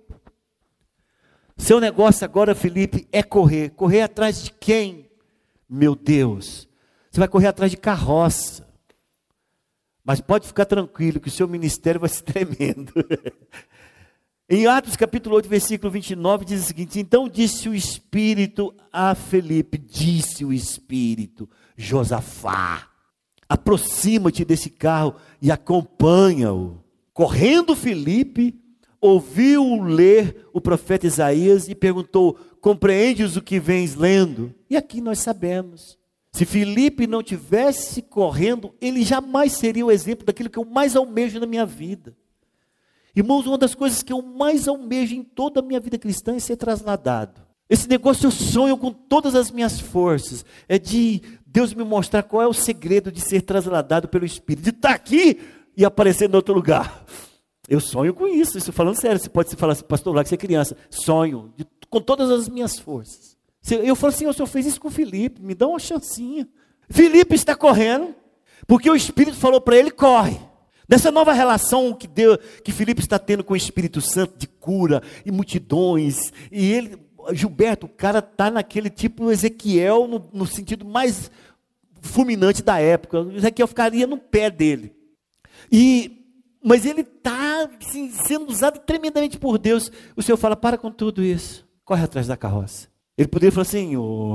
Seu 1.57 1.79
negócio 1.79 2.25
agora, 2.25 2.53
Felipe, 2.53 3.07
é 3.11 3.23
correr. 3.23 3.69
Correr 3.71 4.01
atrás 4.01 4.43
de 4.43 4.51
quem? 4.51 5.09
Meu 5.67 5.95
Deus. 5.95 6.67
Você 7.09 7.19
vai 7.19 7.27
correr 7.27 7.47
atrás 7.47 7.71
de 7.71 7.77
carroça. 7.77 8.67
Mas 10.03 10.21
pode 10.21 10.45
ficar 10.45 10.65
tranquilo 10.65 11.19
que 11.19 11.29
o 11.29 11.31
seu 11.31 11.47
ministério 11.47 11.99
vai 11.99 12.09
ser 12.09 12.23
tremendo. 12.23 12.93
em 14.47 14.67
Atos 14.67 14.95
capítulo 14.95 15.35
8, 15.37 15.49
versículo 15.49 15.91
29, 15.91 16.45
diz 16.45 16.61
o 16.61 16.67
seguinte: 16.67 16.99
Então 16.99 17.27
disse 17.27 17.67
o 17.67 17.75
Espírito 17.75 18.73
a 18.93 19.15
Felipe, 19.15 19.77
disse 19.77 20.45
o 20.45 20.53
Espírito, 20.53 21.49
Josafá, 21.77 22.89
aproxima-te 23.47 24.43
desse 24.43 24.69
carro 24.69 25.15
e 25.39 25.51
acompanha-o. 25.51 26.83
Correndo 27.13 27.75
Felipe, 27.75 28.59
ouviu 28.99 29.83
ler 29.83 30.47
o 30.51 30.59
profeta 30.59 31.05
Isaías 31.05 31.69
e 31.69 31.75
perguntou: 31.75 32.37
Compreendes 32.59 33.35
o 33.35 33.41
que 33.41 33.59
vens 33.59 33.95
lendo? 33.95 34.53
E 34.69 34.75
aqui 34.75 34.99
nós 34.99 35.19
sabemos. 35.19 35.97
Se 36.31 36.45
Filipe 36.45 37.07
não 37.07 37.23
tivesse 37.23 38.01
correndo, 38.01 38.73
ele 38.79 39.03
jamais 39.03 39.53
seria 39.53 39.85
o 39.85 39.91
exemplo 39.91 40.25
daquilo 40.25 40.49
que 40.49 40.59
eu 40.59 40.65
mais 40.65 40.95
almejo 40.95 41.39
na 41.39 41.47
minha 41.47 41.65
vida. 41.65 42.15
Irmãos, 43.15 43.47
uma 43.47 43.57
das 43.57 43.73
coisas 43.73 44.03
que 44.03 44.13
eu 44.13 44.21
mais 44.21 44.67
almejo 44.67 45.15
em 45.15 45.23
toda 45.23 45.59
a 45.59 45.63
minha 45.63 45.79
vida 45.79 45.97
cristã 45.97 46.35
é 46.35 46.39
ser 46.39 46.55
trasladado. 46.55 47.41
Esse 47.69 47.89
negócio 47.89 48.27
eu 48.27 48.31
sonho 48.31 48.77
com 48.77 48.91
todas 48.91 49.35
as 49.35 49.51
minhas 49.51 49.79
forças. 49.79 50.45
É 50.69 50.77
de 50.77 51.21
Deus 51.49 51.73
me 51.73 51.83
mostrar 51.83 52.23
qual 52.23 52.43
é 52.43 52.47
o 52.47 52.53
segredo 52.53 53.11
de 53.11 53.21
ser 53.21 53.41
trasladado 53.41 54.07
pelo 54.09 54.25
Espírito. 54.25 54.65
De 54.65 54.71
estar 54.71 54.91
aqui 54.91 55.39
e 55.75 55.85
aparecer 55.85 56.29
em 56.29 56.35
outro 56.35 56.53
lugar. 56.53 57.05
Eu 57.69 57.79
sonho 57.79 58.13
com 58.13 58.27
isso, 58.27 58.57
isso 58.57 58.71
falando 58.73 58.99
sério. 58.99 59.19
Você 59.19 59.29
pode 59.29 59.55
falar 59.55 59.73
assim, 59.73 59.83
pastor, 59.83 60.13
lá 60.13 60.23
que 60.23 60.29
você 60.29 60.35
é 60.35 60.37
criança. 60.37 60.75
Sonho, 60.89 61.53
de, 61.55 61.65
com 61.89 62.01
todas 62.01 62.29
as 62.29 62.49
minhas 62.49 62.77
forças. 62.77 63.37
Eu 63.69 63.95
falo 63.95 64.13
assim, 64.13 64.27
o 64.27 64.33
senhor 64.33 64.47
fez 64.47 64.65
isso 64.65 64.79
com 64.79 64.87
o 64.87 64.91
Felipe, 64.91 65.41
me 65.41 65.55
dá 65.55 65.67
uma 65.67 65.79
chancinha. 65.79 66.47
Felipe 66.89 67.35
está 67.35 67.55
correndo, 67.55 68.15
porque 68.65 68.89
o 68.89 68.95
Espírito 68.95 69.35
falou 69.37 69.59
para 69.59 69.77
ele, 69.77 69.91
corre. 69.91 70.39
Nessa 70.87 71.11
nova 71.11 71.33
relação 71.33 71.93
que 71.93 72.07
Deus, 72.07 72.37
que 72.63 72.71
Felipe 72.71 73.01
está 73.01 73.19
tendo 73.19 73.43
com 73.43 73.53
o 73.53 73.57
Espírito 73.57 73.99
Santo 73.99 74.37
de 74.37 74.47
cura 74.47 75.01
e 75.25 75.31
multidões, 75.31 76.31
e 76.49 76.71
ele, 76.71 76.97
Gilberto, 77.33 77.85
o 77.85 77.89
cara 77.89 78.19
está 78.19 78.49
naquele 78.49 78.89
tipo 78.89 79.31
Ezequiel, 79.31 80.07
no, 80.07 80.29
no 80.33 80.45
sentido 80.45 80.85
mais 80.85 81.31
fulminante 82.01 82.63
da 82.63 82.79
época. 82.79 83.21
O 83.21 83.31
Ezequiel 83.35 83.67
ficaria 83.67 84.07
no 84.07 84.17
pé 84.17 84.49
dele. 84.49 84.93
E 85.71 86.13
mas 86.63 86.85
ele 86.85 87.01
está 87.01 87.69
assim, 87.79 88.09
sendo 88.09 88.49
usado 88.49 88.79
tremendamente 88.79 89.37
por 89.37 89.57
Deus. 89.57 89.91
O 90.15 90.21
Senhor 90.21 90.37
fala: 90.37 90.55
para 90.55 90.77
com 90.77 90.91
tudo 90.91 91.23
isso, 91.23 91.65
corre 91.85 92.03
atrás 92.03 92.27
da 92.27 92.35
carroça. 92.35 92.87
Ele 93.17 93.27
poderia 93.27 93.51
falar 93.51 93.63
assim: 93.63 93.93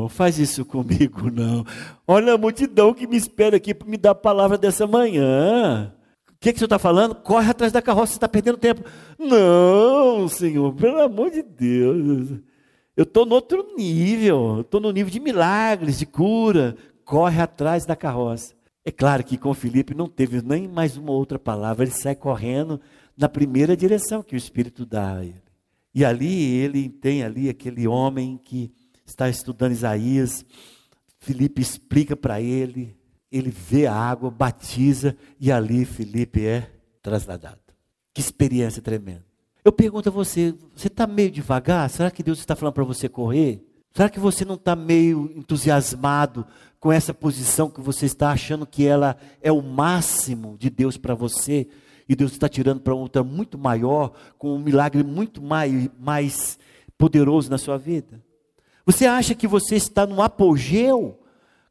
faz 0.09 0.38
isso 0.38 0.64
comigo, 0.64 1.31
não. 1.31 1.64
Olha 2.07 2.35
a 2.35 2.38
multidão 2.38 2.94
que 2.94 3.07
me 3.07 3.16
espera 3.16 3.57
aqui 3.57 3.74
para 3.74 3.88
me 3.88 3.96
dar 3.96 4.11
a 4.11 4.14
palavra 4.14 4.57
dessa 4.57 4.87
manhã. 4.87 5.92
O 6.31 6.35
que, 6.42 6.52
que 6.52 6.57
o 6.57 6.59
senhor 6.59 6.66
está 6.66 6.78
falando? 6.78 7.14
Corre 7.14 7.50
atrás 7.50 7.70
da 7.70 7.81
carroça, 7.81 8.12
você 8.12 8.16
está 8.16 8.28
perdendo 8.28 8.59
tempo. 8.59 8.83
Não, 9.16 10.26
Senhor, 10.26 10.74
pelo 10.74 11.00
amor 11.00 11.31
de 11.31 11.40
Deus. 11.40 12.40
Eu 12.96 13.05
estou 13.05 13.24
no 13.24 13.35
outro 13.35 13.74
nível, 13.76 14.61
estou 14.61 14.81
no 14.81 14.92
nível 14.92 15.11
de 15.11 15.20
milagres, 15.20 15.98
de 15.98 16.07
cura. 16.07 16.76
Corre 17.05 17.40
atrás 17.40 17.87
da 17.87 17.96
carroça. 17.96 18.55
É 18.85 18.90
claro 18.90 19.24
que 19.24 19.38
com 19.38 19.55
Felipe 19.55 19.94
não 19.94 20.09
teve 20.09 20.42
nem 20.42 20.68
mais 20.68 20.96
uma 20.96 21.12
outra 21.12 21.38
palavra, 21.38 21.85
ele 21.85 21.92
sai 21.92 22.16
correndo 22.16 22.81
na 23.16 23.28
primeira 23.28 23.76
direção 23.76 24.22
que 24.22 24.35
o 24.35 24.37
Espírito 24.37 24.85
dá 24.85 25.18
a 25.18 25.24
ele. 25.24 25.42
E 25.94 26.05
ali 26.05 26.55
ele 26.57 26.88
tem 26.88 27.22
ali 27.22 27.48
aquele 27.48 27.87
homem 27.87 28.38
que 28.42 28.72
está 29.07 29.28
estudando 29.28 29.72
Isaías, 29.72 30.44
Felipe 31.20 31.61
explica 31.61 32.16
para 32.16 32.40
ele, 32.40 32.96
ele 33.31 33.50
vê 33.50 33.87
a 33.87 33.94
água, 33.94 34.31
batiza 34.31 35.16
e 35.38 35.52
ali 35.52 35.85
Felipe 35.85 36.44
é 36.44 36.68
trasladado. 37.00 37.61
Que 38.12 38.20
experiência 38.20 38.83
tremenda. 38.83 39.32
Eu 39.64 39.70
pergunto 39.70 40.09
a 40.09 40.12
você, 40.12 40.55
você 40.75 40.88
está 40.88 41.07
meio 41.07 41.31
devagar? 41.31 41.88
Será 41.88 42.11
que 42.11 42.22
Deus 42.22 42.40
está 42.40 42.57
falando 42.57 42.75
para 42.75 42.83
você 42.85 43.09
correr? 43.09 43.64
Será 43.94 44.09
que 44.09 44.18
você 44.18 44.44
não 44.44 44.57
está 44.57 44.75
meio 44.75 45.31
entusiasmado 45.37 46.44
com 46.81 46.90
essa 46.90 47.14
posição 47.14 47.70
que 47.70 47.81
você 47.81 48.07
está 48.07 48.31
achando 48.31 48.66
que 48.66 48.85
ela 48.85 49.16
é 49.40 49.53
o 49.53 49.62
máximo 49.62 50.57
de 50.59 50.68
Deus 50.68 50.96
para 50.96 51.14
você? 51.14 51.68
E 52.09 52.16
Deus 52.16 52.33
está 52.33 52.48
tirando 52.48 52.81
para 52.81 52.92
outra 52.92 53.22
muito 53.22 53.57
maior, 53.57 54.12
com 54.37 54.57
um 54.57 54.59
milagre 54.59 55.05
muito 55.05 55.40
mais, 55.40 55.88
mais 56.01 56.59
poderoso 56.98 57.48
na 57.48 57.59
sua 57.59 57.79
vida? 57.79 58.20
Você 58.85 59.07
acha 59.07 59.33
que 59.33 59.46
você 59.46 59.77
está 59.77 60.05
no 60.07 60.20
apogeu? 60.20 61.20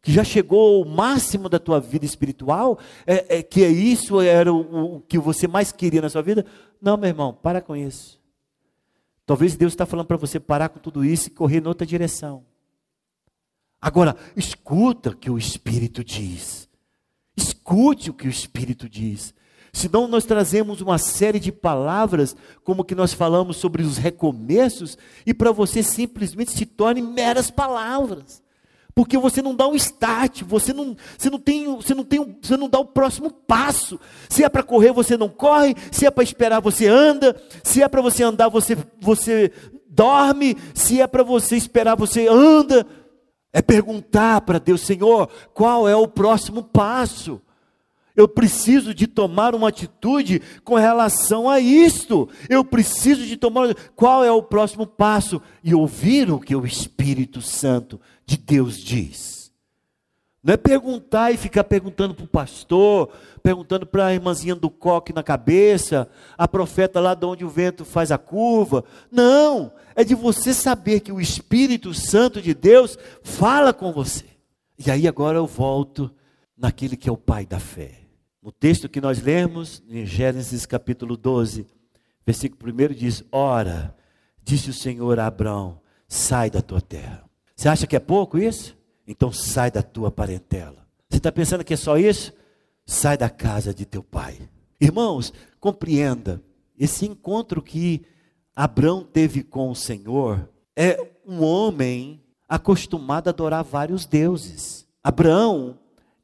Que 0.01 0.13
já 0.13 0.23
chegou 0.23 0.77
ao 0.77 0.89
máximo 0.89 1.49
da 1.49 1.59
tua 1.59 1.79
vida 1.79 2.05
espiritual? 2.05 2.79
É, 3.05 3.39
é 3.39 3.43
que 3.43 3.63
é 3.63 3.69
isso 3.69 4.21
era 4.21 4.51
o, 4.51 4.95
o 4.95 5.01
que 5.01 5.19
você 5.19 5.47
mais 5.47 5.71
queria 5.71 6.01
na 6.01 6.09
sua 6.09 6.21
vida? 6.21 6.45
Não, 6.81 6.97
meu 6.97 7.09
irmão, 7.09 7.33
para 7.33 7.61
com 7.61 7.75
isso. 7.75 8.19
Talvez 9.25 9.55
Deus 9.55 9.73
está 9.73 9.85
falando 9.85 10.07
para 10.07 10.17
você 10.17 10.39
parar 10.39 10.69
com 10.69 10.79
tudo 10.79 11.05
isso 11.05 11.27
e 11.27 11.31
correr 11.31 11.61
em 11.61 11.67
outra 11.67 11.85
direção. 11.85 12.43
Agora, 13.79 14.15
escuta 14.35 15.11
o 15.11 15.15
que 15.15 15.29
o 15.29 15.37
Espírito 15.37 16.03
diz. 16.03 16.67
Escute 17.37 18.09
o 18.09 18.13
que 18.13 18.27
o 18.27 18.31
Espírito 18.31 18.89
diz. 18.89 19.33
Senão 19.71 20.07
nós 20.07 20.25
trazemos 20.25 20.81
uma 20.81 20.97
série 20.97 21.39
de 21.39 21.51
palavras, 21.51 22.35
como 22.63 22.83
que 22.83 22.95
nós 22.95 23.13
falamos 23.13 23.57
sobre 23.57 23.83
os 23.83 23.97
recomeços, 23.97 24.97
e 25.25 25.33
para 25.33 25.51
você 25.51 25.81
simplesmente 25.81 26.51
se 26.51 26.65
torne 26.65 27.01
meras 27.01 27.49
palavras 27.49 28.43
porque 28.93 29.17
você 29.17 29.41
não 29.41 29.55
dá 29.55 29.67
um 29.67 29.75
start, 29.75 30.43
você 30.43 30.73
não, 30.73 30.95
você 31.17 31.29
não 31.29 31.39
tem, 31.39 31.75
você 31.75 31.93
não 31.93 32.03
tem, 32.03 32.37
você 32.41 32.57
não 32.57 32.69
dá 32.69 32.79
o 32.79 32.85
próximo 32.85 33.31
passo. 33.31 33.99
Se 34.29 34.43
é 34.43 34.49
para 34.49 34.63
correr, 34.63 34.91
você 34.91 35.17
não 35.17 35.29
corre. 35.29 35.75
Se 35.91 36.05
é 36.05 36.11
para 36.11 36.23
esperar, 36.23 36.59
você 36.59 36.87
anda. 36.87 37.35
Se 37.63 37.81
é 37.81 37.87
para 37.87 38.01
você 38.01 38.23
andar, 38.23 38.49
você, 38.49 38.77
você 38.99 39.51
dorme. 39.89 40.57
Se 40.73 41.01
é 41.01 41.07
para 41.07 41.23
você 41.23 41.55
esperar, 41.55 41.95
você 41.95 42.27
anda. 42.27 42.85
É 43.53 43.61
perguntar 43.61 44.41
para 44.41 44.59
Deus, 44.59 44.81
Senhor, 44.81 45.29
qual 45.53 45.87
é 45.87 45.95
o 45.95 46.07
próximo 46.07 46.63
passo? 46.63 47.41
Eu 48.15 48.27
preciso 48.27 48.93
de 48.93 49.07
tomar 49.07 49.55
uma 49.55 49.69
atitude 49.69 50.41
com 50.63 50.75
relação 50.75 51.49
a 51.49 51.59
isto. 51.59 52.29
Eu 52.49 52.63
preciso 52.63 53.25
de 53.25 53.37
tomar 53.37 53.73
qual 53.95 54.23
é 54.23 54.31
o 54.31 54.43
próximo 54.43 54.85
passo 54.85 55.41
e 55.63 55.73
ouvir 55.73 56.29
o 56.29 56.39
que 56.39 56.55
o 56.55 56.65
Espírito 56.65 57.41
Santo 57.41 57.99
de 58.31 58.37
Deus 58.37 58.77
diz. 58.77 59.51
Não 60.41 60.53
é 60.53 60.57
perguntar 60.57 61.31
e 61.31 61.37
ficar 61.37 61.65
perguntando 61.65 62.15
para 62.15 62.23
o 62.23 62.27
pastor, 62.27 63.09
perguntando 63.43 63.85
para 63.85 64.07
a 64.07 64.13
irmãzinha 64.13 64.55
do 64.55 64.69
coque 64.69 65.13
na 65.13 65.21
cabeça, 65.21 66.09
a 66.37 66.47
profeta 66.47 66.99
lá 66.99 67.13
de 67.13 67.25
onde 67.25 67.43
o 67.43 67.49
vento 67.49 67.83
faz 67.83 68.09
a 68.09 68.17
curva. 68.17 68.85
Não, 69.11 69.71
é 69.95 70.03
de 70.03 70.15
você 70.15 70.53
saber 70.53 71.01
que 71.01 71.11
o 71.11 71.19
Espírito 71.19 71.93
Santo 71.93 72.41
de 72.41 72.53
Deus 72.53 72.97
fala 73.21 73.73
com 73.73 73.91
você. 73.91 74.25
E 74.79 74.89
aí 74.89 75.07
agora 75.07 75.37
eu 75.37 75.45
volto 75.45 76.09
naquele 76.57 76.95
que 76.95 77.09
é 77.09 77.11
o 77.11 77.17
pai 77.17 77.45
da 77.45 77.59
fé. 77.59 77.99
No 78.41 78.51
texto 78.51 78.89
que 78.89 79.01
nós 79.01 79.21
lemos, 79.21 79.83
em 79.87 80.05
Gênesis 80.05 80.65
capítulo 80.65 81.15
12, 81.17 81.67
versículo 82.25 82.73
1 82.73 82.93
diz: 82.95 83.23
Ora, 83.31 83.93
disse 84.41 84.69
o 84.69 84.73
Senhor 84.73 85.19
a 85.19 85.27
Abraão: 85.27 85.79
sai 86.07 86.49
da 86.49 86.61
tua 86.61 86.81
terra 86.81 87.29
você 87.61 87.69
acha 87.69 87.85
que 87.85 87.95
é 87.95 87.99
pouco 87.99 88.39
isso? 88.39 88.75
Então 89.07 89.31
sai 89.31 89.69
da 89.69 89.83
tua 89.83 90.09
parentela. 90.09 90.83
Você 91.07 91.17
está 91.17 91.31
pensando 91.31 91.63
que 91.63 91.75
é 91.75 91.77
só 91.77 91.95
isso? 91.95 92.33
Sai 92.87 93.15
da 93.15 93.29
casa 93.29 93.71
de 93.71 93.85
teu 93.85 94.01
pai. 94.01 94.39
Irmãos, 94.79 95.31
compreenda, 95.59 96.41
esse 96.75 97.05
encontro 97.05 97.61
que 97.61 98.01
Abraão 98.55 99.03
teve 99.03 99.43
com 99.43 99.69
o 99.69 99.75
Senhor 99.75 100.49
é 100.75 100.97
um 101.23 101.43
homem 101.43 102.23
acostumado 102.49 103.27
a 103.27 103.29
adorar 103.29 103.63
vários 103.63 104.07
deuses. 104.07 104.87
Abraão, 105.03 105.77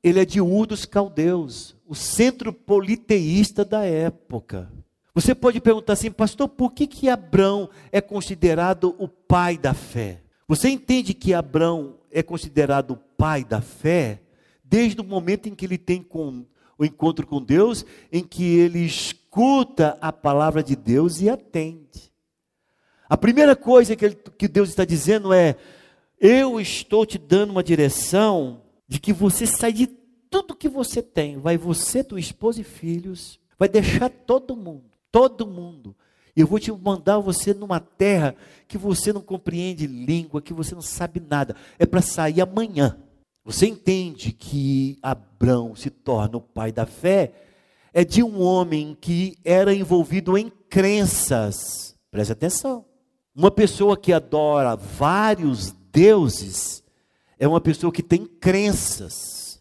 ele 0.04 0.20
é 0.20 0.26
de 0.26 0.42
Ur 0.42 0.66
dos 0.66 0.86
Caldeus, 0.86 1.76
o 1.86 1.94
centro 1.94 2.52
politeísta 2.52 3.64
da 3.64 3.86
época. 3.86 4.72
Você 5.14 5.36
pode 5.36 5.62
perguntar 5.62 5.94
assim, 5.94 6.10
pastor, 6.10 6.50
por 6.50 6.72
que, 6.72 6.88
que 6.88 7.08
Abraão 7.08 7.70
é 7.92 8.02
considerado 8.02 8.96
o 8.98 9.08
pai 9.08 9.56
da 9.56 9.76
fé? 9.76 10.24
Você 10.48 10.70
entende 10.70 11.14
que 11.14 11.34
Abraão 11.34 11.96
é 12.10 12.24
considerado 12.24 12.92
o 12.92 12.98
pai 12.98 13.44
da 13.44 13.60
fé 13.60 14.22
desde 14.64 15.02
o 15.02 15.04
momento 15.04 15.50
em 15.50 15.56
que 15.56 15.66
ele 15.66 15.78
tem 15.78 16.02
com, 16.02 16.46
o 16.78 16.86
encontro 16.86 17.26
com 17.26 17.42
Deus, 17.42 17.86
em 18.12 18.24
que 18.24 18.58
ele 18.58 18.80
escuta 18.80 19.98
a 20.00 20.12
palavra 20.14 20.64
de 20.64 20.76
Deus 20.76 21.20
e 21.22 21.30
atende. 21.30 22.14
A 23.10 23.18
primeira 23.18 23.56
coisa 23.56 23.96
que, 23.96 24.06
ele, 24.06 24.16
que 24.16 24.48
Deus 24.48 24.70
está 24.70 24.86
dizendo 24.86 25.34
é: 25.34 25.56
Eu 26.20 26.60
estou 26.60 27.06
te 27.06 27.18
dando 27.18 27.52
uma 27.52 27.64
direção 27.64 28.62
de 28.88 29.00
que 29.00 29.12
você 29.12 29.46
sai 29.46 29.74
de 29.74 29.88
tudo 30.30 30.56
que 30.56 30.70
você 30.70 31.02
tem, 31.02 31.38
vai 31.38 31.58
você, 31.58 32.04
tua 32.04 32.20
esposa 32.20 32.62
e 32.62 32.64
filhos, 32.64 33.40
vai 33.58 33.68
deixar 33.68 34.10
todo 34.10 34.56
mundo, 34.56 34.92
todo 35.12 35.48
mundo. 35.48 35.96
Eu 36.38 36.46
vou 36.46 36.60
te 36.60 36.72
mandar 36.72 37.18
você 37.18 37.52
numa 37.52 37.80
terra 37.80 38.36
que 38.68 38.78
você 38.78 39.12
não 39.12 39.22
compreende 39.22 39.88
língua, 39.88 40.40
que 40.40 40.54
você 40.54 40.76
não 40.76 40.84
sabe 40.84 41.20
nada. 41.20 41.56
É 41.80 41.86
para 41.86 42.00
sair 42.00 42.40
amanhã. 42.42 42.96
Você 43.44 43.66
entende 43.66 44.32
que 44.32 45.00
Abraão 45.02 45.76
se 45.76 45.90
torna 45.90 46.38
o 46.38 46.42
pai 46.42 46.72
da 46.72 46.86
fé? 46.86 47.32
É 47.92 48.06
de 48.06 48.22
um 48.22 48.40
homem 48.40 48.96
que 49.02 49.36
era 49.44 49.74
envolvido 49.74 50.38
em 50.38 50.52
crenças. 50.70 51.96
Preste 52.12 52.34
atenção. 52.34 52.86
Uma 53.36 53.50
pessoa 53.50 53.98
que 53.98 54.14
adora 54.14 54.76
vários 54.76 55.72
deuses 55.92 56.84
é 57.40 57.48
uma 57.48 57.60
pessoa 57.60 57.92
que 57.92 58.04
tem 58.04 58.28
crenças. 58.28 59.60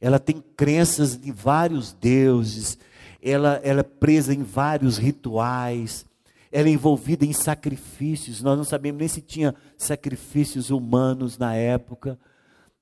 Ela 0.00 0.20
tem 0.20 0.40
crenças 0.56 1.18
de 1.18 1.32
vários 1.32 1.92
deuses, 1.92 2.78
ela, 3.24 3.58
ela 3.64 3.80
é 3.80 3.82
presa 3.82 4.34
em 4.34 4.42
vários 4.42 4.98
rituais, 4.98 6.04
ela 6.52 6.68
é 6.68 6.72
envolvida 6.72 7.24
em 7.24 7.32
sacrifícios. 7.32 8.42
Nós 8.42 8.56
não 8.56 8.64
sabemos 8.64 8.98
nem 8.98 9.08
se 9.08 9.22
tinha 9.22 9.54
sacrifícios 9.78 10.70
humanos 10.70 11.38
na 11.38 11.54
época. 11.54 12.18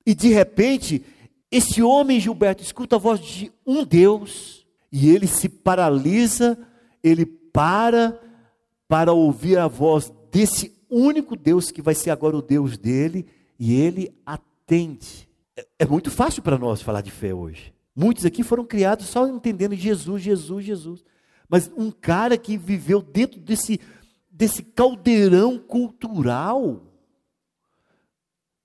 E 0.05 0.13
de 0.13 0.27
repente, 0.27 1.03
esse 1.49 1.81
homem 1.81 2.19
Gilberto 2.19 2.61
escuta 2.61 2.97
a 2.97 2.99
voz 2.99 3.21
de 3.21 3.51
um 3.65 3.85
Deus 3.85 4.65
e 4.91 5.09
ele 5.09 5.27
se 5.27 5.47
paralisa, 5.47 6.57
ele 7.01 7.25
para 7.25 8.19
para 8.87 9.11
ouvir 9.11 9.57
a 9.57 9.67
voz 9.67 10.13
desse 10.31 10.71
único 10.87 11.35
Deus 11.35 11.71
que 11.71 11.81
vai 11.81 11.95
ser 11.95 12.11
agora 12.11 12.37
o 12.37 12.43
Deus 12.43 12.77
dele 12.77 13.25
e 13.57 13.73
ele 13.73 14.13
atende. 14.23 15.27
É, 15.57 15.65
é 15.79 15.85
muito 15.85 16.11
fácil 16.11 16.43
para 16.43 16.59
nós 16.59 16.81
falar 16.81 17.01
de 17.01 17.09
fé 17.09 17.33
hoje. 17.33 17.72
Muitos 17.95 18.25
aqui 18.25 18.43
foram 18.43 18.65
criados 18.65 19.07
só 19.07 19.27
entendendo 19.27 19.75
Jesus, 19.75 20.21
Jesus, 20.21 20.65
Jesus. 20.65 21.03
Mas 21.47 21.71
um 21.77 21.91
cara 21.91 22.37
que 22.37 22.57
viveu 22.57 23.01
dentro 23.01 23.39
desse, 23.39 23.79
desse 24.31 24.63
caldeirão 24.63 25.59
cultural, 25.59 26.81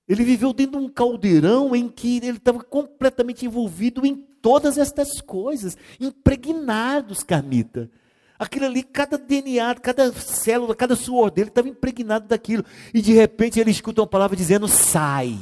ele 0.07 0.23
viveu 0.23 0.51
dentro 0.51 0.79
de 0.79 0.85
um 0.85 0.89
caldeirão 0.89 1.75
em 1.75 1.87
que 1.87 2.17
ele 2.17 2.37
estava 2.37 2.63
completamente 2.63 3.45
envolvido 3.45 4.05
em 4.05 4.15
todas 4.15 4.77
estas 4.77 5.21
coisas, 5.21 5.77
impregnados, 5.99 7.21
Carmita. 7.21 7.91
Aquilo 8.39 8.65
ali, 8.65 8.81
cada 8.81 9.17
DNA, 9.17 9.75
cada 9.75 10.11
célula, 10.13 10.73
cada 10.73 10.95
suor 10.95 11.29
dele 11.29 11.49
estava 11.49 11.67
impregnado 11.67 12.25
daquilo. 12.25 12.63
E 12.93 13.01
de 13.01 13.13
repente 13.13 13.59
ele 13.59 13.69
escuta 13.69 14.01
uma 14.01 14.07
palavra 14.07 14.35
dizendo: 14.35 14.67
sai. 14.67 15.37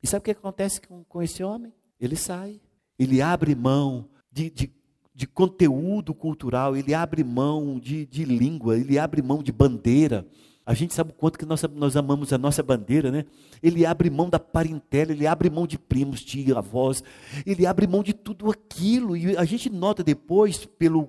E 0.00 0.06
sabe 0.06 0.20
o 0.20 0.22
que 0.22 0.30
acontece 0.30 0.80
com, 0.80 1.02
com 1.04 1.20
esse 1.20 1.42
homem? 1.42 1.72
Ele 2.00 2.14
sai. 2.14 2.60
Ele 2.98 3.20
abre 3.20 3.54
mão 3.54 4.08
de, 4.30 4.50
de, 4.50 4.72
de 5.14 5.26
conteúdo 5.26 6.14
cultural, 6.14 6.76
ele 6.76 6.94
abre 6.94 7.24
mão 7.24 7.78
de, 7.78 8.06
de 8.06 8.24
língua, 8.24 8.78
ele 8.78 8.98
abre 8.98 9.22
mão 9.22 9.42
de 9.42 9.52
bandeira. 9.52 10.26
A 10.64 10.74
gente 10.74 10.92
sabe 10.92 11.10
o 11.10 11.14
quanto 11.14 11.38
que 11.38 11.46
nós, 11.46 11.62
nós 11.74 11.96
amamos 11.96 12.32
a 12.32 12.38
nossa 12.38 12.60
bandeira, 12.60 13.10
né? 13.12 13.24
Ele 13.62 13.86
abre 13.86 14.10
mão 14.10 14.28
da 14.28 14.40
parentela, 14.40 15.12
ele 15.12 15.24
abre 15.24 15.48
mão 15.48 15.64
de 15.64 15.78
primos, 15.78 16.24
tia, 16.24 16.58
avós, 16.58 17.04
ele 17.46 17.64
abre 17.64 17.86
mão 17.86 18.02
de 18.02 18.12
tudo 18.12 18.50
aquilo. 18.50 19.16
E 19.16 19.36
a 19.36 19.44
gente 19.44 19.70
nota 19.70 20.02
depois, 20.02 20.66
pelo, 20.66 21.08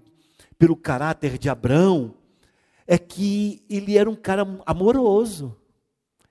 pelo 0.60 0.76
caráter 0.76 1.40
de 1.40 1.50
Abraão, 1.50 2.14
é 2.86 3.00
que 3.00 3.64
ele 3.68 3.98
era 3.98 4.10
um 4.10 4.16
cara 4.16 4.48
amoroso. 4.64 5.58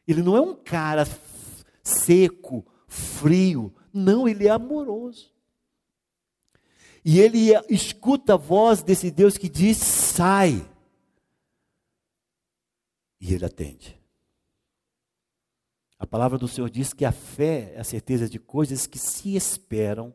Ele 0.06 0.22
não 0.22 0.36
é 0.36 0.40
um 0.40 0.54
cara 0.54 1.04
seco, 1.82 2.64
frio. 2.86 3.74
Não, 3.92 4.28
ele 4.28 4.46
é 4.46 4.50
amoroso. 4.50 5.35
E 7.08 7.20
ele 7.20 7.52
escuta 7.68 8.34
a 8.34 8.36
voz 8.36 8.82
desse 8.82 9.12
Deus 9.12 9.38
que 9.38 9.48
diz: 9.48 9.76
sai. 9.76 10.68
E 13.20 13.32
ele 13.32 13.44
atende. 13.44 13.96
A 16.00 16.04
palavra 16.04 16.36
do 16.36 16.48
Senhor 16.48 16.68
diz 16.68 16.92
que 16.92 17.04
a 17.04 17.12
fé 17.12 17.74
é 17.76 17.78
a 17.78 17.84
certeza 17.84 18.28
de 18.28 18.40
coisas 18.40 18.88
que 18.88 18.98
se 18.98 19.36
esperam, 19.36 20.12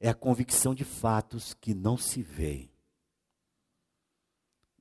é 0.00 0.08
a 0.08 0.14
convicção 0.14 0.74
de 0.74 0.82
fatos 0.82 1.54
que 1.54 1.72
não 1.72 1.96
se 1.96 2.22
veem. 2.22 2.68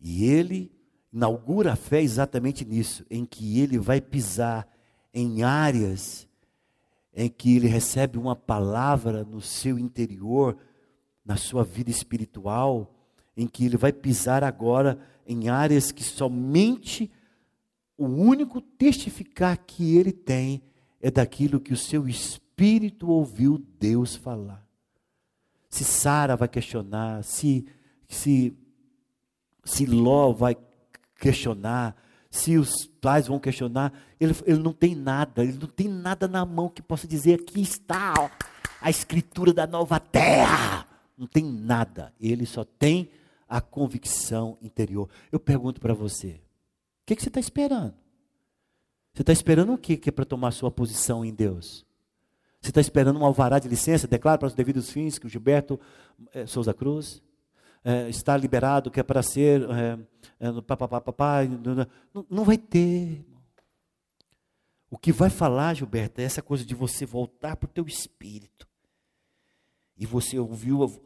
E 0.01 0.25
ele 0.25 0.71
inaugura 1.13 1.73
a 1.73 1.75
fé 1.75 2.01
exatamente 2.01 2.65
nisso, 2.65 3.05
em 3.07 3.23
que 3.23 3.59
ele 3.59 3.77
vai 3.77 4.01
pisar 4.01 4.67
em 5.13 5.43
áreas 5.43 6.27
em 7.17 7.27
que 7.27 7.55
ele 7.55 7.67
recebe 7.67 8.19
uma 8.19 8.35
palavra 8.35 9.23
no 9.23 9.41
seu 9.41 9.79
interior 9.79 10.55
na 11.27 11.35
sua 11.35 11.61
vida 11.61 11.91
espiritual, 11.91 12.95
em 13.35 13.45
que 13.45 13.65
ele 13.65 13.75
vai 13.75 13.91
pisar 13.91 14.45
agora 14.45 14.97
em 15.27 15.49
áreas 15.49 15.91
que 15.91 16.03
somente 16.03 17.11
o 17.97 18.05
único 18.05 18.61
testificar 18.61 19.57
que 19.57 19.97
ele 19.97 20.13
tem 20.13 20.63
é 21.01 21.11
daquilo 21.11 21.59
que 21.59 21.73
o 21.73 21.77
seu 21.77 22.07
espírito 22.07 23.09
ouviu 23.09 23.61
Deus 23.77 24.15
falar. 24.15 24.65
Se 25.69 25.83
Sara 25.83 26.37
vai 26.37 26.47
questionar, 26.47 27.23
se 27.23 27.67
se 28.07 28.57
se 29.65 29.85
Ló 29.85 30.31
vai 30.31 30.55
questionar, 31.19 31.93
se 32.31 32.57
os 32.57 32.85
pais 33.01 33.27
vão 33.27 33.37
questionar, 33.37 33.91
ele, 34.17 34.33
ele 34.45 34.59
não 34.59 34.71
tem 34.71 34.95
nada, 34.95 35.43
ele 35.43 35.57
não 35.59 35.67
tem 35.67 35.89
nada 35.89 36.25
na 36.25 36.45
mão 36.45 36.69
que 36.69 36.81
possa 36.81 37.05
dizer 37.05 37.41
aqui 37.41 37.61
está 37.61 38.13
ó, 38.17 38.29
a 38.79 38.89
escritura 38.89 39.53
da 39.53 39.67
nova 39.67 39.99
terra 39.99 40.87
não 41.17 41.25
tem 41.25 41.43
nada, 41.43 42.13
ele 42.19 42.45
só 42.45 42.63
tem 42.63 43.09
a 43.47 43.59
convicção 43.59 44.57
interior. 44.61 45.09
Eu 45.31 45.39
pergunto 45.39 45.81
para 45.81 45.93
você: 45.93 46.29
o 46.29 47.05
que, 47.05 47.15
que 47.15 47.23
você 47.23 47.29
está 47.29 47.39
esperando? 47.39 47.93
Você 49.13 49.23
está 49.23 49.33
esperando 49.33 49.73
o 49.73 49.77
que, 49.77 49.97
que 49.97 50.09
é 50.09 50.11
para 50.11 50.25
tomar 50.25 50.51
sua 50.51 50.69
posição 50.69 51.25
em 51.25 51.33
Deus? 51.33 51.85
Você 52.61 52.69
está 52.69 52.81
esperando 52.81 53.19
um 53.19 53.25
alvará 53.25 53.57
de 53.57 53.67
licença? 53.67 54.07
Declara 54.07 54.37
para 54.37 54.47
os 54.47 54.53
devidos 54.53 54.91
fins 54.91 55.17
que 55.17 55.25
o 55.25 55.29
Gilberto 55.29 55.79
é, 56.33 56.45
Souza 56.45 56.73
Cruz 56.73 57.21
é, 57.83 58.09
está 58.09 58.37
liberado, 58.37 58.91
que 58.91 58.99
é 58.99 59.03
para 59.03 59.23
ser. 59.23 59.61
É, 59.71 59.97
é, 60.39 60.61
papapá, 60.61 61.01
papá, 61.01 61.43
não, 62.13 62.25
não 62.29 62.43
vai 62.43 62.57
ter. 62.57 63.25
O 64.89 64.97
que 64.97 65.11
vai 65.11 65.29
falar, 65.29 65.73
Gilberto, 65.73 66.21
é 66.21 66.23
essa 66.23 66.41
coisa 66.41 66.63
de 66.63 66.75
você 66.75 67.05
voltar 67.05 67.55
para 67.55 67.67
o 67.67 67.71
teu 67.71 67.85
espírito 67.87 68.66
e 69.97 70.05
você 70.05 70.37
ouviu, 70.37 71.01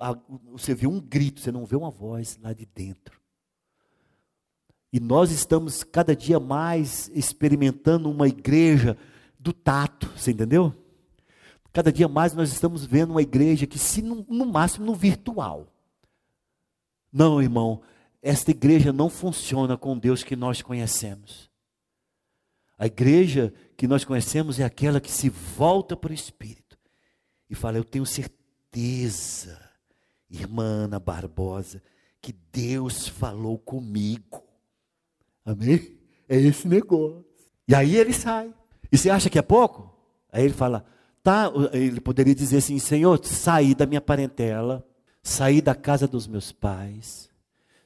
você 0.51 0.75
viu 0.75 0.91
um 0.91 0.99
grito, 0.99 1.39
você 1.39 1.51
não 1.51 1.65
vê 1.65 1.77
uma 1.77 1.89
voz 1.89 2.38
lá 2.41 2.51
de 2.51 2.65
dentro. 2.65 3.19
E 4.91 4.99
nós 4.99 5.32
estamos 5.32 5.84
cada 5.84 6.13
dia 6.13 6.39
mais 6.39 7.10
experimentando 7.13 8.12
uma 8.12 8.27
igreja 8.27 8.97
do 9.39 9.54
tato, 9.54 10.12
você 10.17 10.32
entendeu? 10.32 10.75
Cada 11.71 11.89
dia 11.89 12.10
mais 12.10 12.34
nós 12.34 12.51
estamos 12.51 12.86
vendo 12.86 13.12
uma 13.12 13.21
igreja 13.21 13.65
que, 13.65 13.80
se 13.80 14.01
no, 14.01 14.25
no 14.27 14.45
máximo, 14.45 14.86
no 14.86 14.93
virtual. 14.93 15.67
Não, 17.10 17.41
irmão, 17.41 17.82
esta 18.21 18.51
igreja 18.51 18.91
não 18.91 19.10
funciona 19.10 19.77
com 19.77 19.97
Deus 19.97 20.21
que 20.21 20.36
nós 20.36 20.62
conhecemos. 20.62 21.49
A 22.77 22.88
igreja 22.88 23.54
que 23.77 23.88
nós 23.88 24.04
conhecemos 24.04 24.60
é 24.60 24.65
aquela 24.65 24.99
que 24.99 25.12
se 25.12 25.30
volta 25.30 25.95
para 25.95 26.12
o 26.12 26.15
Espírito 26.15 26.77
e 27.49 27.56
fala: 27.56 27.77
Eu 27.77 27.86
tenho 27.86 28.06
certeza 28.06 28.40
certeza, 28.72 29.60
irmã 30.30 30.86
Ana 30.86 31.00
Barbosa, 31.00 31.82
que 32.22 32.34
Deus 32.52 33.08
falou 33.08 33.58
comigo. 33.58 34.44
Amém? 35.46 36.00
É 36.30 36.38
esse 36.38 36.68
negócio. 36.68 37.26
E 37.68 37.76
aí 37.76 37.98
ele 37.98 38.14
sai. 38.14 38.54
E 38.92 38.98
você 38.98 39.10
acha 39.10 39.30
que 39.30 39.38
é 39.38 39.42
pouco? 39.42 39.94
Aí 40.32 40.46
ele 40.46 40.54
fala, 40.54 40.86
tá, 41.22 41.52
ele 41.74 42.00
poderia 42.00 42.34
dizer 42.34 42.58
assim, 42.58 42.80
Senhor, 42.80 43.20
saí 43.26 43.76
da 43.76 43.86
minha 43.86 44.02
parentela, 44.02 44.86
saí 45.22 45.62
da 45.62 45.76
casa 45.76 46.08
dos 46.08 46.26
meus 46.28 46.52
pais, 46.52 47.30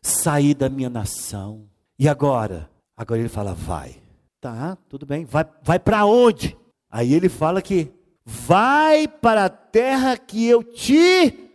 saí 0.02 0.54
da 0.54 0.69
minha 0.69 0.89
nação. 0.89 1.67
E 1.98 2.08
agora? 2.08 2.69
Agora 2.95 3.19
ele 3.19 3.30
fala, 3.30 3.54
vai. 3.54 3.95
Tá, 4.39 4.78
tudo 4.88 5.06
bem. 5.06 5.26
Vai, 5.26 5.45
vai 5.63 5.80
para 5.80 6.06
onde? 6.06 6.56
Aí 6.91 7.13
ele 7.13 7.30
fala 7.30 7.62
que 7.62 7.91
vai 8.25 9.07
para 9.07 9.45
a 9.45 9.49
terra 9.49 10.17
que 10.17 10.47
eu 10.47 10.63
te 10.63 11.51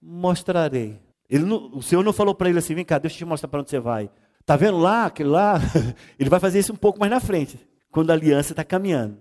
mostrarei. 0.00 0.98
Ele 1.28 1.44
não, 1.44 1.70
o 1.74 1.82
Senhor 1.82 2.02
não 2.02 2.12
falou 2.12 2.34
para 2.34 2.48
ele 2.48 2.58
assim: 2.58 2.74
vem 2.74 2.84
cá, 2.84 2.98
deixa 2.98 3.16
eu 3.16 3.18
te 3.18 3.24
mostrar 3.24 3.48
para 3.48 3.60
onde 3.60 3.70
você 3.70 3.78
vai. 3.78 4.08
Tá 4.44 4.56
vendo 4.56 4.78
lá, 4.78 5.06
aquele 5.06 5.28
lá? 5.28 5.60
Ele 6.16 6.30
vai 6.30 6.38
fazer 6.38 6.60
isso 6.60 6.72
um 6.72 6.76
pouco 6.76 7.00
mais 7.00 7.10
na 7.10 7.18
frente, 7.18 7.58
quando 7.90 8.10
a 8.10 8.12
aliança 8.12 8.52
está 8.52 8.62
caminhando, 8.62 9.18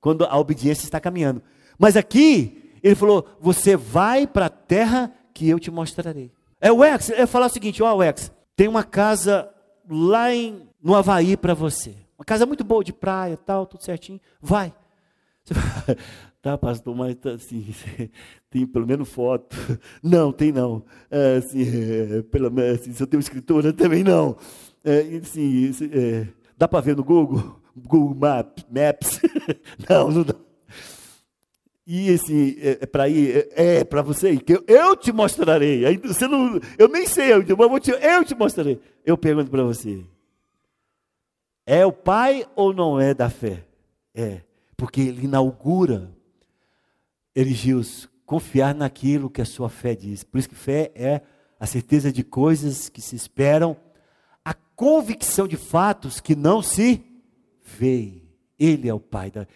quando 0.00 0.24
a 0.24 0.38
obediência 0.38 0.84
está 0.84 1.00
caminhando. 1.00 1.42
Mas 1.76 1.96
aqui, 1.96 2.78
ele 2.80 2.94
falou: 2.94 3.28
você 3.40 3.76
vai 3.76 4.24
para 4.24 4.46
a 4.46 4.50
terra 4.50 5.12
que 5.34 5.48
eu 5.48 5.58
te 5.58 5.68
mostrarei. 5.68 6.30
É 6.60 6.70
o 6.70 6.84
Ex, 6.84 7.10
é 7.10 7.26
falar 7.26 7.46
o 7.46 7.50
seguinte: 7.50 7.82
ó, 7.82 7.92
oh, 7.92 8.02
Ex, 8.04 8.30
tem 8.54 8.68
uma 8.68 8.84
casa 8.84 9.50
lá 9.90 10.32
em, 10.32 10.68
no 10.80 10.94
Havaí 10.94 11.36
para 11.36 11.54
você. 11.54 11.96
Uma 12.16 12.24
casa 12.24 12.46
muito 12.46 12.62
boa 12.62 12.84
de 12.84 12.92
praia, 12.92 13.36
tal, 13.36 13.66
tudo 13.66 13.82
certinho. 13.82 14.20
Vai. 14.40 14.72
tá, 16.48 16.58
pastor, 16.58 16.96
mas 16.96 17.14
tá, 17.16 17.32
assim, 17.32 17.66
tem 18.48 18.66
pelo 18.66 18.86
menos 18.86 19.08
foto. 19.08 19.54
Não, 20.02 20.32
tem 20.32 20.52
não. 20.52 20.82
É, 21.10 21.36
assim, 21.36 21.62
é, 21.62 22.22
pelo 22.22 22.50
menos, 22.50 22.80
assim, 22.80 22.92
se 22.92 23.02
eu 23.02 23.06
tenho 23.06 23.20
escritora, 23.20 23.72
também 23.72 24.02
não. 24.02 24.36
É, 24.82 25.00
assim, 25.16 25.70
é, 25.92 26.26
dá 26.56 26.66
para 26.66 26.80
ver 26.80 26.96
no 26.96 27.04
Google? 27.04 27.60
Google 27.76 28.14
Map, 28.14 28.58
Maps? 28.70 29.20
não, 29.88 30.10
não 30.10 30.22
dá. 30.22 30.34
E 31.86 32.12
assim, 32.12 32.56
é, 32.58 32.78
é 32.80 32.86
para 32.86 33.08
ir, 33.08 33.48
é, 33.52 33.76
é 33.76 33.84
para 33.84 34.02
você 34.02 34.32
ir, 34.32 34.42
que 34.42 34.54
eu, 34.54 34.64
eu, 34.66 34.96
te 34.96 35.12
mostrarei. 35.12 35.86
Aí, 35.86 35.96
você 35.96 36.26
não, 36.26 36.60
eu 36.78 36.88
nem 36.88 37.06
sei, 37.06 37.32
eu, 37.32 37.42
eu, 37.42 37.80
te, 37.80 37.90
eu 37.90 38.24
te 38.24 38.34
mostrarei. 38.34 38.80
Eu 39.04 39.16
pergunto 39.16 39.50
para 39.50 39.62
você: 39.62 40.04
é 41.66 41.86
o 41.86 41.92
pai 41.92 42.46
ou 42.56 42.72
não 42.72 43.00
é 43.00 43.14
da 43.14 43.30
fé? 43.30 43.64
É, 44.14 44.40
porque 44.76 45.00
ele 45.00 45.24
inaugura, 45.24 46.10
Eligios, 47.40 48.08
confiar 48.26 48.74
naquilo 48.74 49.30
que 49.30 49.40
a 49.40 49.44
sua 49.44 49.68
fé 49.68 49.94
diz. 49.94 50.24
Por 50.24 50.38
isso 50.38 50.48
que 50.48 50.56
fé 50.56 50.90
é 50.92 51.20
a 51.60 51.66
certeza 51.66 52.10
de 52.10 52.24
coisas 52.24 52.88
que 52.88 53.00
se 53.00 53.14
esperam, 53.14 53.76
a 54.44 54.52
convicção 54.52 55.46
de 55.46 55.56
fatos 55.56 56.18
que 56.18 56.34
não 56.34 56.60
se 56.60 57.00
veem. 57.62 58.28
Ele 58.58 58.88
é 58.88 58.92
o 58.92 58.98
pai 58.98 59.30
da. 59.30 59.46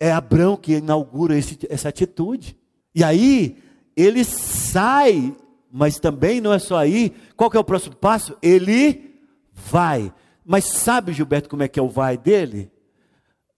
É 0.00 0.10
Abraão 0.10 0.56
que 0.56 0.76
inaugura 0.76 1.36
esse, 1.36 1.58
essa 1.68 1.90
atitude. 1.90 2.56
E 2.94 3.04
aí, 3.04 3.62
ele 3.94 4.24
sai, 4.24 5.36
mas 5.70 5.98
também 5.98 6.40
não 6.40 6.54
é 6.54 6.58
só 6.58 6.78
aí. 6.78 7.14
Qual 7.36 7.50
que 7.50 7.58
é 7.58 7.60
o 7.60 7.64
próximo 7.64 7.96
passo? 7.96 8.34
Ele 8.40 9.14
vai. 9.52 10.10
Mas 10.42 10.64
sabe, 10.64 11.12
Gilberto, 11.12 11.50
como 11.50 11.64
é 11.64 11.68
que 11.68 11.78
é 11.78 11.82
o 11.82 11.88
vai 11.90 12.16
dele? 12.16 12.72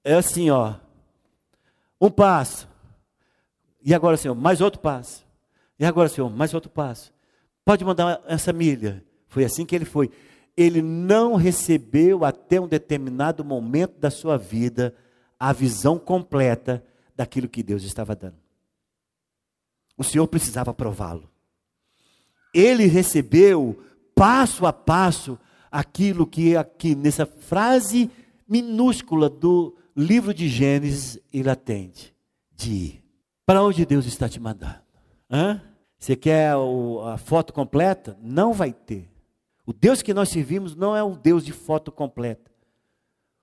É 0.03 0.15
assim, 0.15 0.51
ó. 0.51 0.75
Um 2.01 2.11
passo. 2.11 2.69
E 3.85 3.95
agora, 3.95 4.17
Senhor, 4.17 4.35
mais 4.35 4.61
outro 4.61 4.81
passo. 4.81 5.27
E 5.79 5.85
agora, 5.85 6.09
Senhor, 6.09 6.29
mais 6.29 6.53
outro 6.53 6.71
passo. 6.71 7.13
Pode 7.65 7.85
mandar 7.85 8.23
essa 8.27 8.53
milha. 8.53 9.05
Foi 9.29 9.45
assim 9.45 9.65
que 9.65 9.75
ele 9.75 9.85
foi. 9.85 10.11
Ele 10.57 10.83
não 10.83 11.37
recebeu 11.37 12.25
até 12.25 12.61
um 12.61 12.67
determinado 12.67 13.45
momento 13.45 13.99
da 13.99 14.11
sua 14.11 14.37
vida 14.37 14.95
a 15.39 15.53
visão 15.53 15.99
completa 15.99 16.85
daquilo 17.15 17.49
que 17.49 17.63
Deus 17.63 17.85
estava 17.85 18.17
dando. 18.17 18.37
O 19.97 20.03
Senhor 20.03 20.27
precisava 20.27 20.75
prová-lo. 20.75 21.31
Ele 22.55 22.87
recebeu 22.87 23.83
passo 24.15 24.67
a 24.67 24.73
passo 24.73 25.39
aquilo 25.71 26.27
que 26.27 26.57
aqui 26.57 26.95
nessa 26.95 27.27
frase 27.27 28.11
minúscula 28.49 29.29
do 29.29 29.77
livro 29.97 30.33
de 30.33 30.49
Gênesis 30.49 31.21
ele 31.33 31.51
atende. 31.51 32.15
De 32.53 32.71
ir. 32.71 33.08
Para 33.49 33.63
onde 33.63 33.87
Deus 33.87 34.05
está 34.05 34.29
te 34.29 34.39
mandando? 34.39 34.83
Hã? 35.31 35.63
Você 35.99 36.15
quer 36.15 36.53
a 36.53 37.17
foto 37.17 37.51
completa? 37.55 38.15
Não 38.21 38.53
vai 38.53 38.75
ter. 38.75 39.09
O 39.65 39.73
Deus 39.73 40.03
que 40.03 40.13
nós 40.13 40.29
servimos 40.29 40.77
não 40.77 40.95
é 40.95 41.03
o 41.03 41.17
Deus 41.17 41.43
de 41.43 41.55
foto 41.55 41.91
completa. 41.91 42.51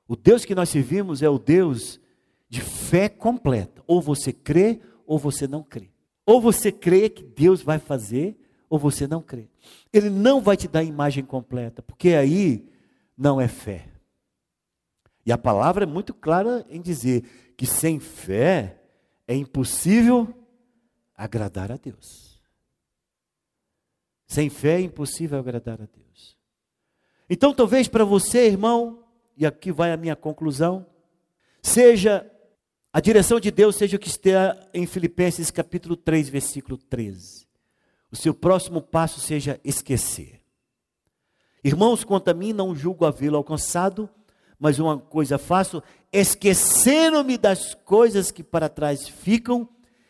O 0.07 0.15
Deus 0.15 0.45
que 0.45 0.53
nós 0.53 0.69
servimos 0.69 1.23
é 1.23 1.27
o 1.27 1.39
Deus 1.39 1.99
de 2.47 2.61
fé 2.61 3.09
completa. 3.09 3.81
Ou 3.87 3.99
você 3.99 4.31
crê, 4.31 4.79
ou 5.07 5.17
você 5.17 5.47
não 5.47 5.63
crê. 5.63 5.89
Ou 6.23 6.39
você 6.39 6.71
crê 6.71 7.09
que 7.09 7.23
Deus 7.23 7.63
vai 7.63 7.79
fazer, 7.79 8.37
ou 8.69 8.77
você 8.77 9.07
não 9.07 9.23
crê. 9.23 9.49
Ele 9.91 10.11
não 10.11 10.39
vai 10.39 10.55
te 10.55 10.67
dar 10.67 10.81
a 10.81 10.83
imagem 10.83 11.25
completa, 11.25 11.81
porque 11.81 12.09
aí 12.09 12.69
não 13.17 13.41
é 13.41 13.47
fé. 13.47 13.87
E 15.25 15.31
a 15.31 15.37
palavra 15.37 15.83
é 15.83 15.87
muito 15.87 16.13
clara 16.13 16.63
em 16.69 16.79
dizer 16.79 17.23
que 17.57 17.65
sem 17.65 17.99
fé 17.99 18.84
é 19.27 19.35
impossível 19.35 20.33
agradar 21.15 21.71
a 21.71 21.77
Deus. 21.77 22.41
Sem 24.27 24.49
fé 24.49 24.75
é 24.75 24.81
impossível 24.81 25.39
agradar 25.39 25.81
a 25.81 25.85
Deus. 25.85 26.37
Então, 27.29 27.53
talvez 27.53 27.87
para 27.87 28.03
você, 28.03 28.47
irmão, 28.47 29.03
e 29.37 29.45
aqui 29.45 29.71
vai 29.71 29.91
a 29.91 29.97
minha 29.97 30.15
conclusão, 30.15 30.85
seja 31.61 32.29
a 32.91 32.99
direção 33.01 33.39
de 33.39 33.51
Deus 33.51 33.75
seja 33.75 33.97
o 33.97 33.99
que 33.99 34.07
está 34.07 34.57
em 34.73 34.85
Filipenses 34.85 35.51
capítulo 35.51 35.97
3, 35.97 36.29
versículo 36.29 36.77
13 36.77 37.45
o 38.15 38.17
seu 38.17 38.33
próximo 38.33 38.81
passo 38.81 39.19
seja 39.19 39.59
esquecer. 39.63 40.41
Irmãos, 41.63 42.03
quanto 42.03 42.29
a 42.29 42.33
mim, 42.33 42.53
não 42.53 42.73
julgo 42.73 43.05
havê-lo 43.05 43.35
alcançado, 43.35 44.09
mas 44.59 44.79
uma 44.79 44.97
coisa 44.97 45.37
faço, 45.37 45.81
esquecendo-me 46.11 47.37
das 47.37 47.73
coisas 47.73 48.31
que 48.31 48.43
para 48.43 48.69
trás 48.69 49.07
ficam 49.07 49.67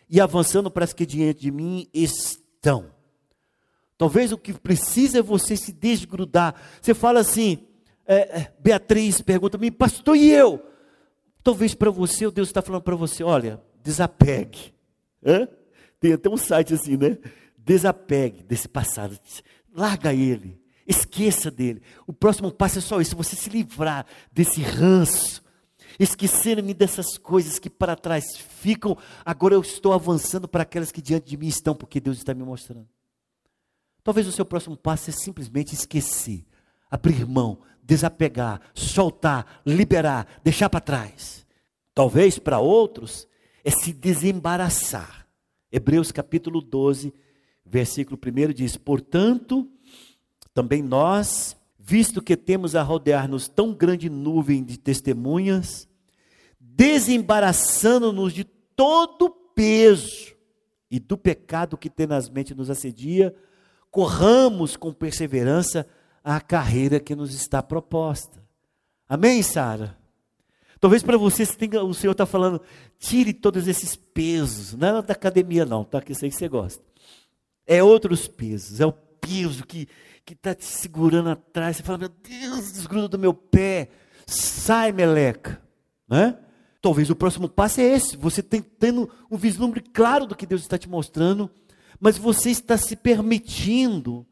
e 0.09 0.21
avançando 0.21 0.69
para 0.69 0.85
as 0.85 0.93
que 0.93 1.05
diante 1.05 1.41
de 1.41 1.51
mim 1.51 1.87
estão. 1.93 2.91
Talvez 3.97 4.31
o 4.31 4.37
que 4.37 4.53
precisa 4.53 5.19
é 5.19 5.21
você 5.21 5.55
se 5.55 5.71
desgrudar. 5.71 6.55
Você 6.81 6.93
fala 6.93 7.21
assim, 7.21 7.65
é, 8.05 8.39
é 8.39 8.53
Beatriz 8.59 9.21
pergunta-me, 9.21 9.71
pastor, 9.71 10.15
e 10.17 10.29
eu? 10.29 10.63
Talvez 11.43 11.73
para 11.73 11.91
você, 11.91 12.25
o 12.25 12.31
Deus 12.31 12.49
está 12.49 12.61
falando 12.61 12.83
para 12.83 12.95
você, 12.95 13.23
olha, 13.23 13.61
desapegue. 13.83 14.73
Hã? 15.23 15.47
Tem 15.99 16.13
até 16.13 16.29
um 16.29 16.37
site 16.37 16.73
assim, 16.73 16.97
né? 16.97 17.17
Desapegue 17.57 18.43
desse 18.43 18.67
passado. 18.67 19.17
Larga 19.73 20.13
ele. 20.13 20.59
Esqueça 20.85 21.49
dele. 21.49 21.81
O 22.05 22.13
próximo 22.13 22.51
passo 22.51 22.79
é 22.79 22.81
só 22.81 23.01
isso: 23.01 23.15
você 23.15 23.35
se 23.35 23.49
livrar 23.49 24.05
desse 24.31 24.61
ranço. 24.61 25.43
Esquecendo-me 25.99 26.73
dessas 26.73 27.17
coisas 27.17 27.57
que 27.57 27.69
para 27.69 27.95
trás 27.95 28.35
ficam. 28.35 28.97
Agora 29.23 29.53
eu 29.53 29.61
estou 29.61 29.93
avançando 29.93 30.47
para 30.47 30.63
aquelas 30.63 30.91
que 30.91 31.01
diante 31.01 31.27
de 31.27 31.37
mim 31.37 31.47
estão, 31.47 31.73
porque 31.73 32.01
Deus 32.01 32.17
está 32.17 32.33
me 32.33 32.43
mostrando. 32.43 32.87
Talvez 34.03 34.27
o 34.27 34.31
seu 34.31 34.45
próximo 34.45 34.77
passo 34.77 35.09
é 35.09 35.13
simplesmente 35.13 35.73
esquecer, 35.73 36.45
abrir 36.91 37.25
mão, 37.25 37.59
desapegar, 37.81 38.61
soltar, 38.73 39.61
liberar, 39.65 40.27
deixar 40.43 40.69
para 40.69 40.81
trás. 40.81 41.45
Talvez 41.93 42.37
para 42.37 42.59
outros 42.59 43.27
é 43.63 43.71
se 43.71 43.93
desembaraçar. 43.93 45.27
Hebreus 45.71 46.11
capítulo 46.11 46.61
12, 46.61 47.13
versículo 47.65 48.19
1 48.23 48.53
diz: 48.53 48.77
Portanto, 48.77 49.67
também 50.55 50.81
nós, 50.81 51.55
visto 51.77 52.19
que 52.19 52.35
temos 52.35 52.75
a 52.75 52.81
rodear-nos 52.81 53.47
tão 53.47 53.71
grande 53.71 54.09
nuvem 54.09 54.63
de 54.63 54.79
testemunhas, 54.79 55.87
desembaraçando-nos 56.59 58.33
de 58.33 58.43
todo 58.43 59.29
peso 59.29 60.33
e 60.89 60.99
do 60.99 61.15
pecado 61.15 61.77
que 61.77 61.91
tenazmente 61.91 62.55
nos 62.55 62.71
assedia, 62.71 63.35
corramos 63.91 64.75
com 64.75 64.91
perseverança 64.91 65.85
a 66.23 66.41
carreira 66.41 66.99
que 66.99 67.15
nos 67.15 67.35
está 67.35 67.61
proposta. 67.61 68.43
Amém, 69.07 69.43
Sara? 69.43 69.95
Talvez 70.79 71.03
para 71.03 71.17
você, 71.17 71.45
você 71.45 71.55
tenha, 71.55 71.83
o 71.83 71.93
Senhor 71.93 72.13
está 72.13 72.25
falando, 72.25 72.59
tire 72.97 73.31
todos 73.31 73.67
esses 73.67 73.95
pesos, 73.95 74.73
não 74.73 74.97
é 74.97 75.01
da 75.03 75.13
academia 75.13 75.65
não, 75.65 75.83
tá? 75.83 76.01
Que 76.01 76.13
eu 76.13 76.15
sei 76.15 76.29
que 76.29 76.35
você 76.35 76.47
gosta 76.47 76.83
é 77.65 77.83
outros 77.83 78.27
pesos, 78.27 78.79
é 78.79 78.85
o 78.85 78.91
peso 78.91 79.65
que 79.65 79.87
está 80.33 80.55
te 80.55 80.65
segurando 80.65 81.29
atrás. 81.29 81.77
Você 81.77 81.83
fala, 81.83 81.97
meu 81.97 82.09
Deus, 82.09 82.71
desgruda 82.71 83.09
do 83.09 83.19
meu 83.19 83.33
pé, 83.33 83.89
sai, 84.25 84.91
meleca. 84.91 85.61
Né? 86.07 86.37
Talvez 86.81 87.09
o 87.09 87.15
próximo 87.15 87.49
passo 87.49 87.81
é 87.81 87.83
esse, 87.83 88.15
você 88.15 88.43
tem, 88.43 88.61
tendo 88.61 89.09
um 89.29 89.37
vislumbre 89.37 89.81
claro 89.81 90.25
do 90.25 90.35
que 90.35 90.45
Deus 90.45 90.61
está 90.61 90.77
te 90.77 90.87
mostrando, 90.87 91.49
mas 91.99 92.17
você 92.17 92.51
está 92.51 92.77
se 92.77 92.95
permitindo 92.95 94.25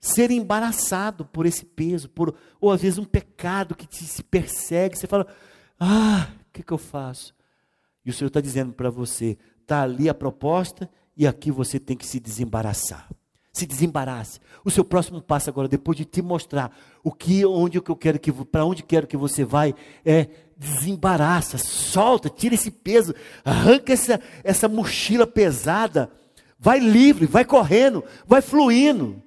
ser 0.00 0.30
embaraçado 0.30 1.24
por 1.24 1.44
esse 1.44 1.64
peso, 1.64 2.08
por, 2.08 2.34
ou 2.60 2.70
às 2.70 2.80
vezes 2.80 2.98
um 2.98 3.04
pecado 3.04 3.74
que 3.74 3.86
te 3.86 4.04
se 4.04 4.22
persegue. 4.22 4.96
Você 4.96 5.06
fala, 5.06 5.26
ah, 5.78 6.28
o 6.48 6.52
que, 6.52 6.62
que 6.62 6.72
eu 6.72 6.78
faço? 6.78 7.34
E 8.04 8.10
o 8.10 8.12
Senhor 8.12 8.28
está 8.28 8.40
dizendo 8.40 8.72
para 8.72 8.90
você, 8.90 9.36
está 9.60 9.82
ali 9.82 10.08
a 10.08 10.14
proposta 10.14 10.88
e 11.16 11.26
aqui 11.26 11.50
você 11.50 11.78
tem 11.78 11.96
que 11.96 12.06
se 12.06 12.20
desembaraçar. 12.20 13.08
Se 13.58 13.66
desembarace. 13.66 14.38
O 14.64 14.70
seu 14.70 14.84
próximo 14.84 15.20
passo 15.20 15.50
agora, 15.50 15.66
depois 15.66 15.98
de 15.98 16.04
te 16.04 16.22
mostrar 16.22 16.70
o 17.02 17.10
que, 17.10 17.44
onde 17.44 17.76
eu 17.76 17.96
quero 17.96 18.16
que, 18.16 18.30
para 18.30 18.64
onde 18.64 18.84
quero 18.84 19.04
que 19.04 19.16
você 19.16 19.44
vai, 19.44 19.74
é 20.04 20.28
desembaraça, 20.56 21.58
solta, 21.58 22.30
tira 22.30 22.54
esse 22.54 22.70
peso, 22.70 23.12
arranca 23.44 23.92
essa, 23.92 24.20
essa 24.44 24.68
mochila 24.68 25.26
pesada, 25.26 26.08
vai 26.56 26.78
livre, 26.78 27.26
vai 27.26 27.44
correndo, 27.44 28.04
vai 28.24 28.40
fluindo. 28.40 29.20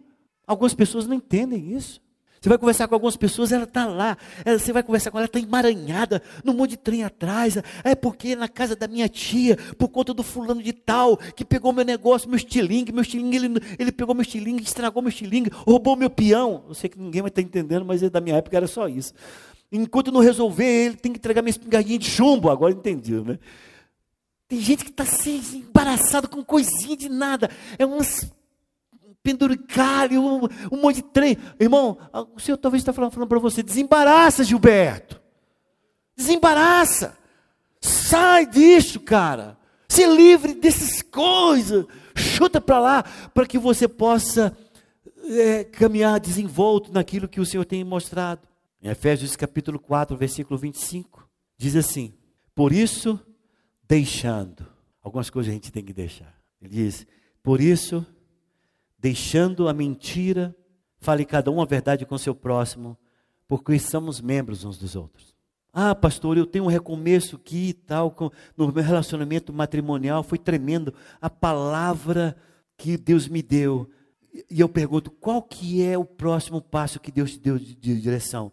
Algumas 0.47 0.73
pessoas 0.73 1.05
não 1.05 1.15
entendem 1.15 1.73
isso. 1.73 2.01
Você 2.41 2.49
vai 2.49 2.57
conversar 2.57 2.87
com 2.87 2.95
algumas 2.95 3.15
pessoas, 3.15 3.51
ela 3.51 3.65
está 3.65 3.85
lá. 3.85 4.17
Ela, 4.43 4.57
você 4.57 4.73
vai 4.73 4.81
conversar 4.81 5.11
com 5.11 5.19
ela, 5.19 5.27
está 5.27 5.39
emaranhada, 5.39 6.23
no 6.43 6.55
monte 6.55 6.71
de 6.71 6.77
trem 6.77 7.03
atrás. 7.03 7.55
É 7.83 7.93
porque 7.93 8.35
na 8.35 8.47
casa 8.47 8.75
da 8.75 8.87
minha 8.87 9.07
tia, 9.07 9.55
por 9.77 9.89
conta 9.89 10.11
do 10.11 10.23
fulano 10.23 10.63
de 10.63 10.73
tal, 10.73 11.17
que 11.17 11.45
pegou 11.45 11.71
meu 11.71 11.85
negócio, 11.85 12.27
meu 12.27 12.37
estilingue, 12.37 12.91
meu 12.91 13.03
estilingue, 13.03 13.37
ele, 13.37 13.59
ele 13.77 13.91
pegou 13.91 14.15
meu 14.15 14.23
estilingue, 14.23 14.63
estragou 14.63 15.03
meu 15.03 15.09
estilingue, 15.09 15.51
roubou 15.53 15.95
meu 15.95 16.09
peão. 16.09 16.65
Eu 16.67 16.73
sei 16.73 16.89
que 16.89 16.97
ninguém 16.97 17.21
vai 17.21 17.29
estar 17.29 17.43
entendendo, 17.43 17.85
mas 17.85 18.01
da 18.09 18.19
minha 18.19 18.37
época 18.37 18.57
era 18.57 18.65
só 18.65 18.87
isso. 18.87 19.13
Enquanto 19.71 20.11
não 20.11 20.19
resolver, 20.19 20.65
ele 20.65 20.95
tem 20.95 21.11
que 21.11 21.19
entregar 21.19 21.43
minha 21.43 21.51
espingardinha 21.51 21.99
de 21.99 22.09
chumbo. 22.09 22.49
Agora 22.49 22.73
entendi, 22.73 23.21
né? 23.21 23.37
Tem 24.47 24.59
gente 24.59 24.83
que 24.83 24.89
está 24.89 25.03
assim, 25.03 25.43
embaraçado 25.53 26.27
com 26.27 26.43
coisinha 26.43 26.97
de 26.97 27.07
nada. 27.07 27.51
É 27.77 27.85
umas 27.85 28.31
penduricalho, 29.23 30.21
um, 30.21 30.47
um 30.71 30.81
monte 30.81 30.97
de 30.97 31.03
trem. 31.03 31.37
Irmão, 31.59 31.97
o 32.35 32.39
Senhor 32.39 32.57
talvez 32.57 32.81
está 32.81 32.93
falando, 32.93 33.13
falando 33.13 33.29
para 33.29 33.39
você: 33.39 33.63
desembaraça, 33.63 34.43
Gilberto. 34.43 35.21
Desembaraça. 36.15 37.17
Sai 37.81 38.45
disso, 38.45 38.99
cara. 38.99 39.57
Se 39.87 40.05
livre 40.05 40.53
dessas 40.53 41.01
coisas. 41.01 41.85
Chuta 42.15 42.59
para 42.59 42.79
lá, 42.79 43.03
para 43.33 43.47
que 43.47 43.57
você 43.57 43.87
possa 43.87 44.55
é, 45.29 45.63
caminhar 45.63 46.19
desenvolto 46.19 46.91
naquilo 46.91 47.27
que 47.27 47.39
o 47.39 47.45
Senhor 47.45 47.65
tem 47.65 47.83
mostrado. 47.83 48.47
Em 48.81 48.89
Efésios 48.89 49.35
capítulo 49.35 49.79
4, 49.79 50.17
versículo 50.17 50.59
25, 50.59 51.27
diz 51.57 51.75
assim: 51.75 52.13
Por 52.53 52.71
isso, 52.71 53.19
deixando. 53.87 54.65
Algumas 55.03 55.29
coisas 55.29 55.51
a 55.51 55.53
gente 55.53 55.71
tem 55.71 55.83
que 55.83 55.93
deixar. 55.93 56.35
Ele 56.61 56.73
diz: 56.73 57.07
Por 57.41 57.61
isso, 57.61 58.05
deixando 58.05 58.20
a 59.67 59.73
mentira, 59.73 60.55
fale 60.99 61.25
cada 61.25 61.49
um 61.49 61.61
a 61.61 61.65
verdade 61.65 62.05
com 62.05 62.17
seu 62.17 62.35
próximo, 62.35 62.97
porque 63.47 63.77
somos 63.79 64.21
membros 64.21 64.63
uns 64.63 64.77
dos 64.77 64.95
outros. 64.95 65.35
Ah, 65.73 65.95
pastor, 65.95 66.37
eu 66.37 66.45
tenho 66.45 66.65
um 66.65 66.67
recomeço 66.67 67.37
aqui 67.37 67.69
e 67.69 67.73
tal, 67.73 68.13
no 68.57 68.71
meu 68.71 68.83
relacionamento 68.83 69.53
matrimonial, 69.53 70.21
foi 70.21 70.37
tremendo. 70.37 70.93
A 71.21 71.29
palavra 71.29 72.35
que 72.77 72.97
Deus 72.97 73.27
me 73.27 73.41
deu. 73.41 73.89
E 74.49 74.59
eu 74.59 74.67
pergunto, 74.67 75.11
qual 75.11 75.41
que 75.41 75.83
é 75.83 75.97
o 75.97 76.03
próximo 76.03 76.61
passo 76.61 76.99
que 76.99 77.11
Deus 77.11 77.31
te 77.31 77.39
deu 77.39 77.57
de 77.57 77.75
direção? 77.75 78.51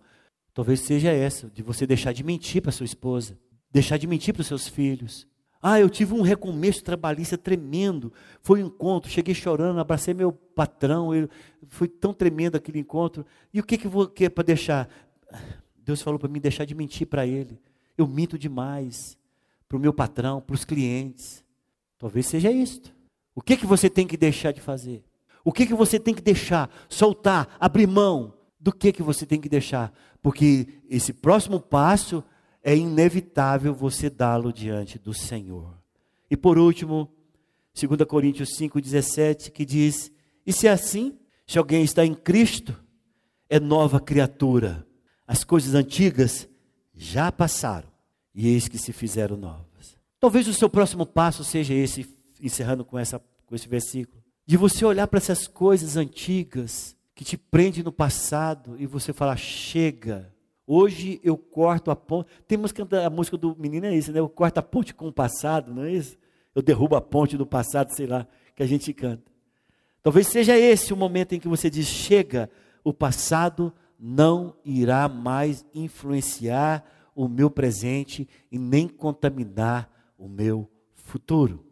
Talvez 0.54 0.80
seja 0.80 1.10
essa, 1.10 1.48
de 1.48 1.62
você 1.62 1.86
deixar 1.86 2.12
de 2.12 2.24
mentir 2.24 2.62
para 2.62 2.72
sua 2.72 2.86
esposa, 2.86 3.38
deixar 3.70 3.96
de 3.96 4.06
mentir 4.06 4.34
para 4.34 4.40
os 4.40 4.46
seus 4.46 4.68
filhos. 4.68 5.26
Ah, 5.60 5.80
eu 5.80 5.90
tive 5.90 6.14
um 6.14 6.22
recomeço 6.22 6.84
trabalhista 6.84 7.36
tremendo. 7.36 8.12
Foi 8.42 8.62
um 8.62 8.68
encontro, 8.68 9.10
cheguei 9.10 9.34
chorando, 9.34 9.80
abracei 9.80 10.14
meu 10.14 10.32
patrão, 10.32 11.14
ele, 11.14 11.28
foi 11.68 11.88
tão 11.88 12.12
tremendo 12.12 12.56
aquele 12.56 12.78
encontro. 12.78 13.26
E 13.52 13.60
o 13.60 13.64
que, 13.64 13.76
que, 13.76 13.88
vou, 13.88 14.06
que 14.08 14.26
é 14.26 14.28
para 14.28 14.44
deixar? 14.44 14.88
Deus 15.76 16.00
falou 16.00 16.18
para 16.18 16.28
mim 16.28 16.40
deixar 16.40 16.64
de 16.64 16.74
mentir 16.74 17.06
para 17.06 17.26
ele. 17.26 17.60
Eu 17.96 18.06
minto 18.06 18.38
demais 18.38 19.18
para 19.68 19.76
o 19.76 19.80
meu 19.80 19.92
patrão, 19.92 20.40
para 20.40 20.54
os 20.54 20.64
clientes. 20.64 21.44
Talvez 21.98 22.26
seja 22.26 22.50
isto. 22.50 22.94
O 23.34 23.42
que, 23.42 23.56
que 23.56 23.66
você 23.66 23.90
tem 23.90 24.06
que 24.06 24.16
deixar 24.16 24.52
de 24.52 24.60
fazer? 24.60 25.04
O 25.44 25.52
que, 25.52 25.66
que 25.66 25.74
você 25.74 25.98
tem 25.98 26.14
que 26.14 26.22
deixar, 26.22 26.70
soltar, 26.88 27.56
abrir 27.58 27.86
mão? 27.86 28.38
do 28.60 28.72
que 28.72 28.92
que 28.92 29.02
você 29.02 29.24
tem 29.24 29.40
que 29.40 29.48
deixar, 29.48 29.92
porque 30.20 30.66
esse 30.90 31.12
próximo 31.12 31.60
passo 31.60 32.24
é 32.62 32.76
inevitável 32.76 33.74
você 33.74 34.10
dá-lo 34.10 34.52
diante 34.52 34.98
do 34.98 35.14
Senhor. 35.14 35.74
E 36.30 36.36
por 36.36 36.58
último, 36.58 37.10
2 37.74 38.04
Coríntios 38.06 38.56
5:17, 38.56 39.50
que 39.50 39.64
diz: 39.64 40.10
"E 40.46 40.52
se 40.52 40.66
é 40.66 40.70
assim, 40.70 41.18
se 41.46 41.58
alguém 41.58 41.82
está 41.82 42.04
em 42.04 42.14
Cristo, 42.14 42.74
é 43.48 43.58
nova 43.58 44.00
criatura. 44.00 44.86
As 45.26 45.44
coisas 45.44 45.74
antigas 45.74 46.48
já 46.94 47.30
passaram, 47.30 47.88
e 48.34 48.48
eis 48.48 48.68
que 48.68 48.78
se 48.78 48.92
fizeram 48.92 49.36
novas." 49.36 49.96
Talvez 50.20 50.48
o 50.48 50.54
seu 50.54 50.68
próximo 50.68 51.06
passo 51.06 51.44
seja 51.44 51.72
esse, 51.72 52.06
encerrando 52.40 52.84
com 52.84 52.98
essa 52.98 53.20
com 53.48 53.54
esse 53.54 53.66
versículo, 53.66 54.22
de 54.46 54.56
você 54.56 54.84
olhar 54.84 55.06
para 55.06 55.16
essas 55.16 55.48
coisas 55.48 55.96
antigas 55.96 56.94
que 57.14 57.24
te 57.24 57.36
prende 57.36 57.82
no 57.82 57.90
passado 57.90 58.76
e 58.78 58.86
você 58.86 59.12
fala, 59.12 59.36
chega. 59.36 60.32
Hoje 60.70 61.18
eu 61.24 61.34
corto 61.38 61.90
a 61.90 61.96
ponte. 61.96 62.28
Temos 62.46 62.72
que 62.72 62.82
a 62.82 63.08
música 63.08 63.38
do 63.38 63.56
menino 63.58 63.86
é 63.86 63.96
isso, 63.96 64.12
né? 64.12 64.20
Eu 64.20 64.28
corto 64.28 64.58
a 64.58 64.62
ponte 64.62 64.94
com 64.94 65.08
o 65.08 65.12
passado, 65.12 65.72
não 65.72 65.84
é 65.84 65.92
isso? 65.92 66.18
Eu 66.54 66.60
derrubo 66.60 66.94
a 66.94 67.00
ponte 67.00 67.38
do 67.38 67.46
passado, 67.46 67.90
sei 67.96 68.06
lá, 68.06 68.28
que 68.54 68.62
a 68.62 68.66
gente 68.66 68.92
canta. 68.92 69.32
Talvez 70.02 70.26
seja 70.26 70.58
esse 70.58 70.92
o 70.92 70.96
momento 70.96 71.34
em 71.34 71.40
que 71.40 71.48
você 71.48 71.70
diz: 71.70 71.86
chega, 71.86 72.50
o 72.84 72.92
passado 72.92 73.72
não 73.98 74.54
irá 74.62 75.08
mais 75.08 75.64
influenciar 75.74 76.84
o 77.14 77.28
meu 77.28 77.50
presente 77.50 78.28
e 78.52 78.58
nem 78.58 78.86
contaminar 78.86 79.90
o 80.18 80.28
meu 80.28 80.70
futuro. 80.94 81.64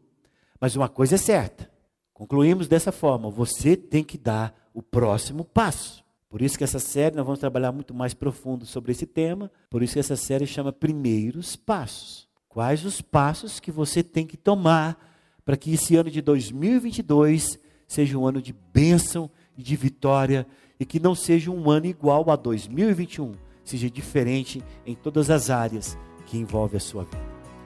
Mas 0.58 0.74
uma 0.74 0.88
coisa 0.88 1.16
é 1.16 1.18
certa, 1.18 1.70
concluímos 2.14 2.66
dessa 2.66 2.90
forma: 2.90 3.28
você 3.28 3.76
tem 3.76 4.02
que 4.02 4.16
dar 4.16 4.54
o 4.72 4.82
próximo 4.82 5.44
passo. 5.44 6.05
Por 6.28 6.42
isso 6.42 6.58
que 6.58 6.64
essa 6.64 6.78
série 6.78 7.16
nós 7.16 7.24
vamos 7.24 7.40
trabalhar 7.40 7.72
muito 7.72 7.94
mais 7.94 8.12
profundo 8.14 8.66
sobre 8.66 8.92
esse 8.92 9.06
tema. 9.06 9.50
Por 9.70 9.82
isso 9.82 9.94
que 9.94 10.00
essa 10.00 10.16
série 10.16 10.46
chama 10.46 10.72
Primeiros 10.72 11.56
Passos. 11.56 12.28
Quais 12.48 12.84
os 12.84 13.00
passos 13.00 13.60
que 13.60 13.70
você 13.70 14.02
tem 14.02 14.26
que 14.26 14.36
tomar 14.36 14.98
para 15.44 15.56
que 15.56 15.72
esse 15.72 15.94
ano 15.94 16.10
de 16.10 16.20
2022 16.20 17.58
seja 17.86 18.18
um 18.18 18.26
ano 18.26 18.42
de 18.42 18.52
bênção 18.52 19.30
e 19.56 19.62
de 19.62 19.76
vitória 19.76 20.46
e 20.78 20.84
que 20.84 20.98
não 20.98 21.14
seja 21.14 21.50
um 21.50 21.70
ano 21.70 21.86
igual 21.86 22.28
a 22.30 22.36
2021, 22.36 23.32
seja 23.64 23.88
diferente 23.88 24.62
em 24.84 24.94
todas 24.94 25.30
as 25.30 25.50
áreas 25.50 25.96
que 26.26 26.36
envolve 26.36 26.76
a 26.76 26.80
sua 26.80 27.04
vida. 27.04 27.24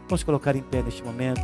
Vamos 0.08 0.22
colocar 0.22 0.54
em 0.54 0.62
pé 0.62 0.82
neste 0.82 1.02
momento. 1.02 1.40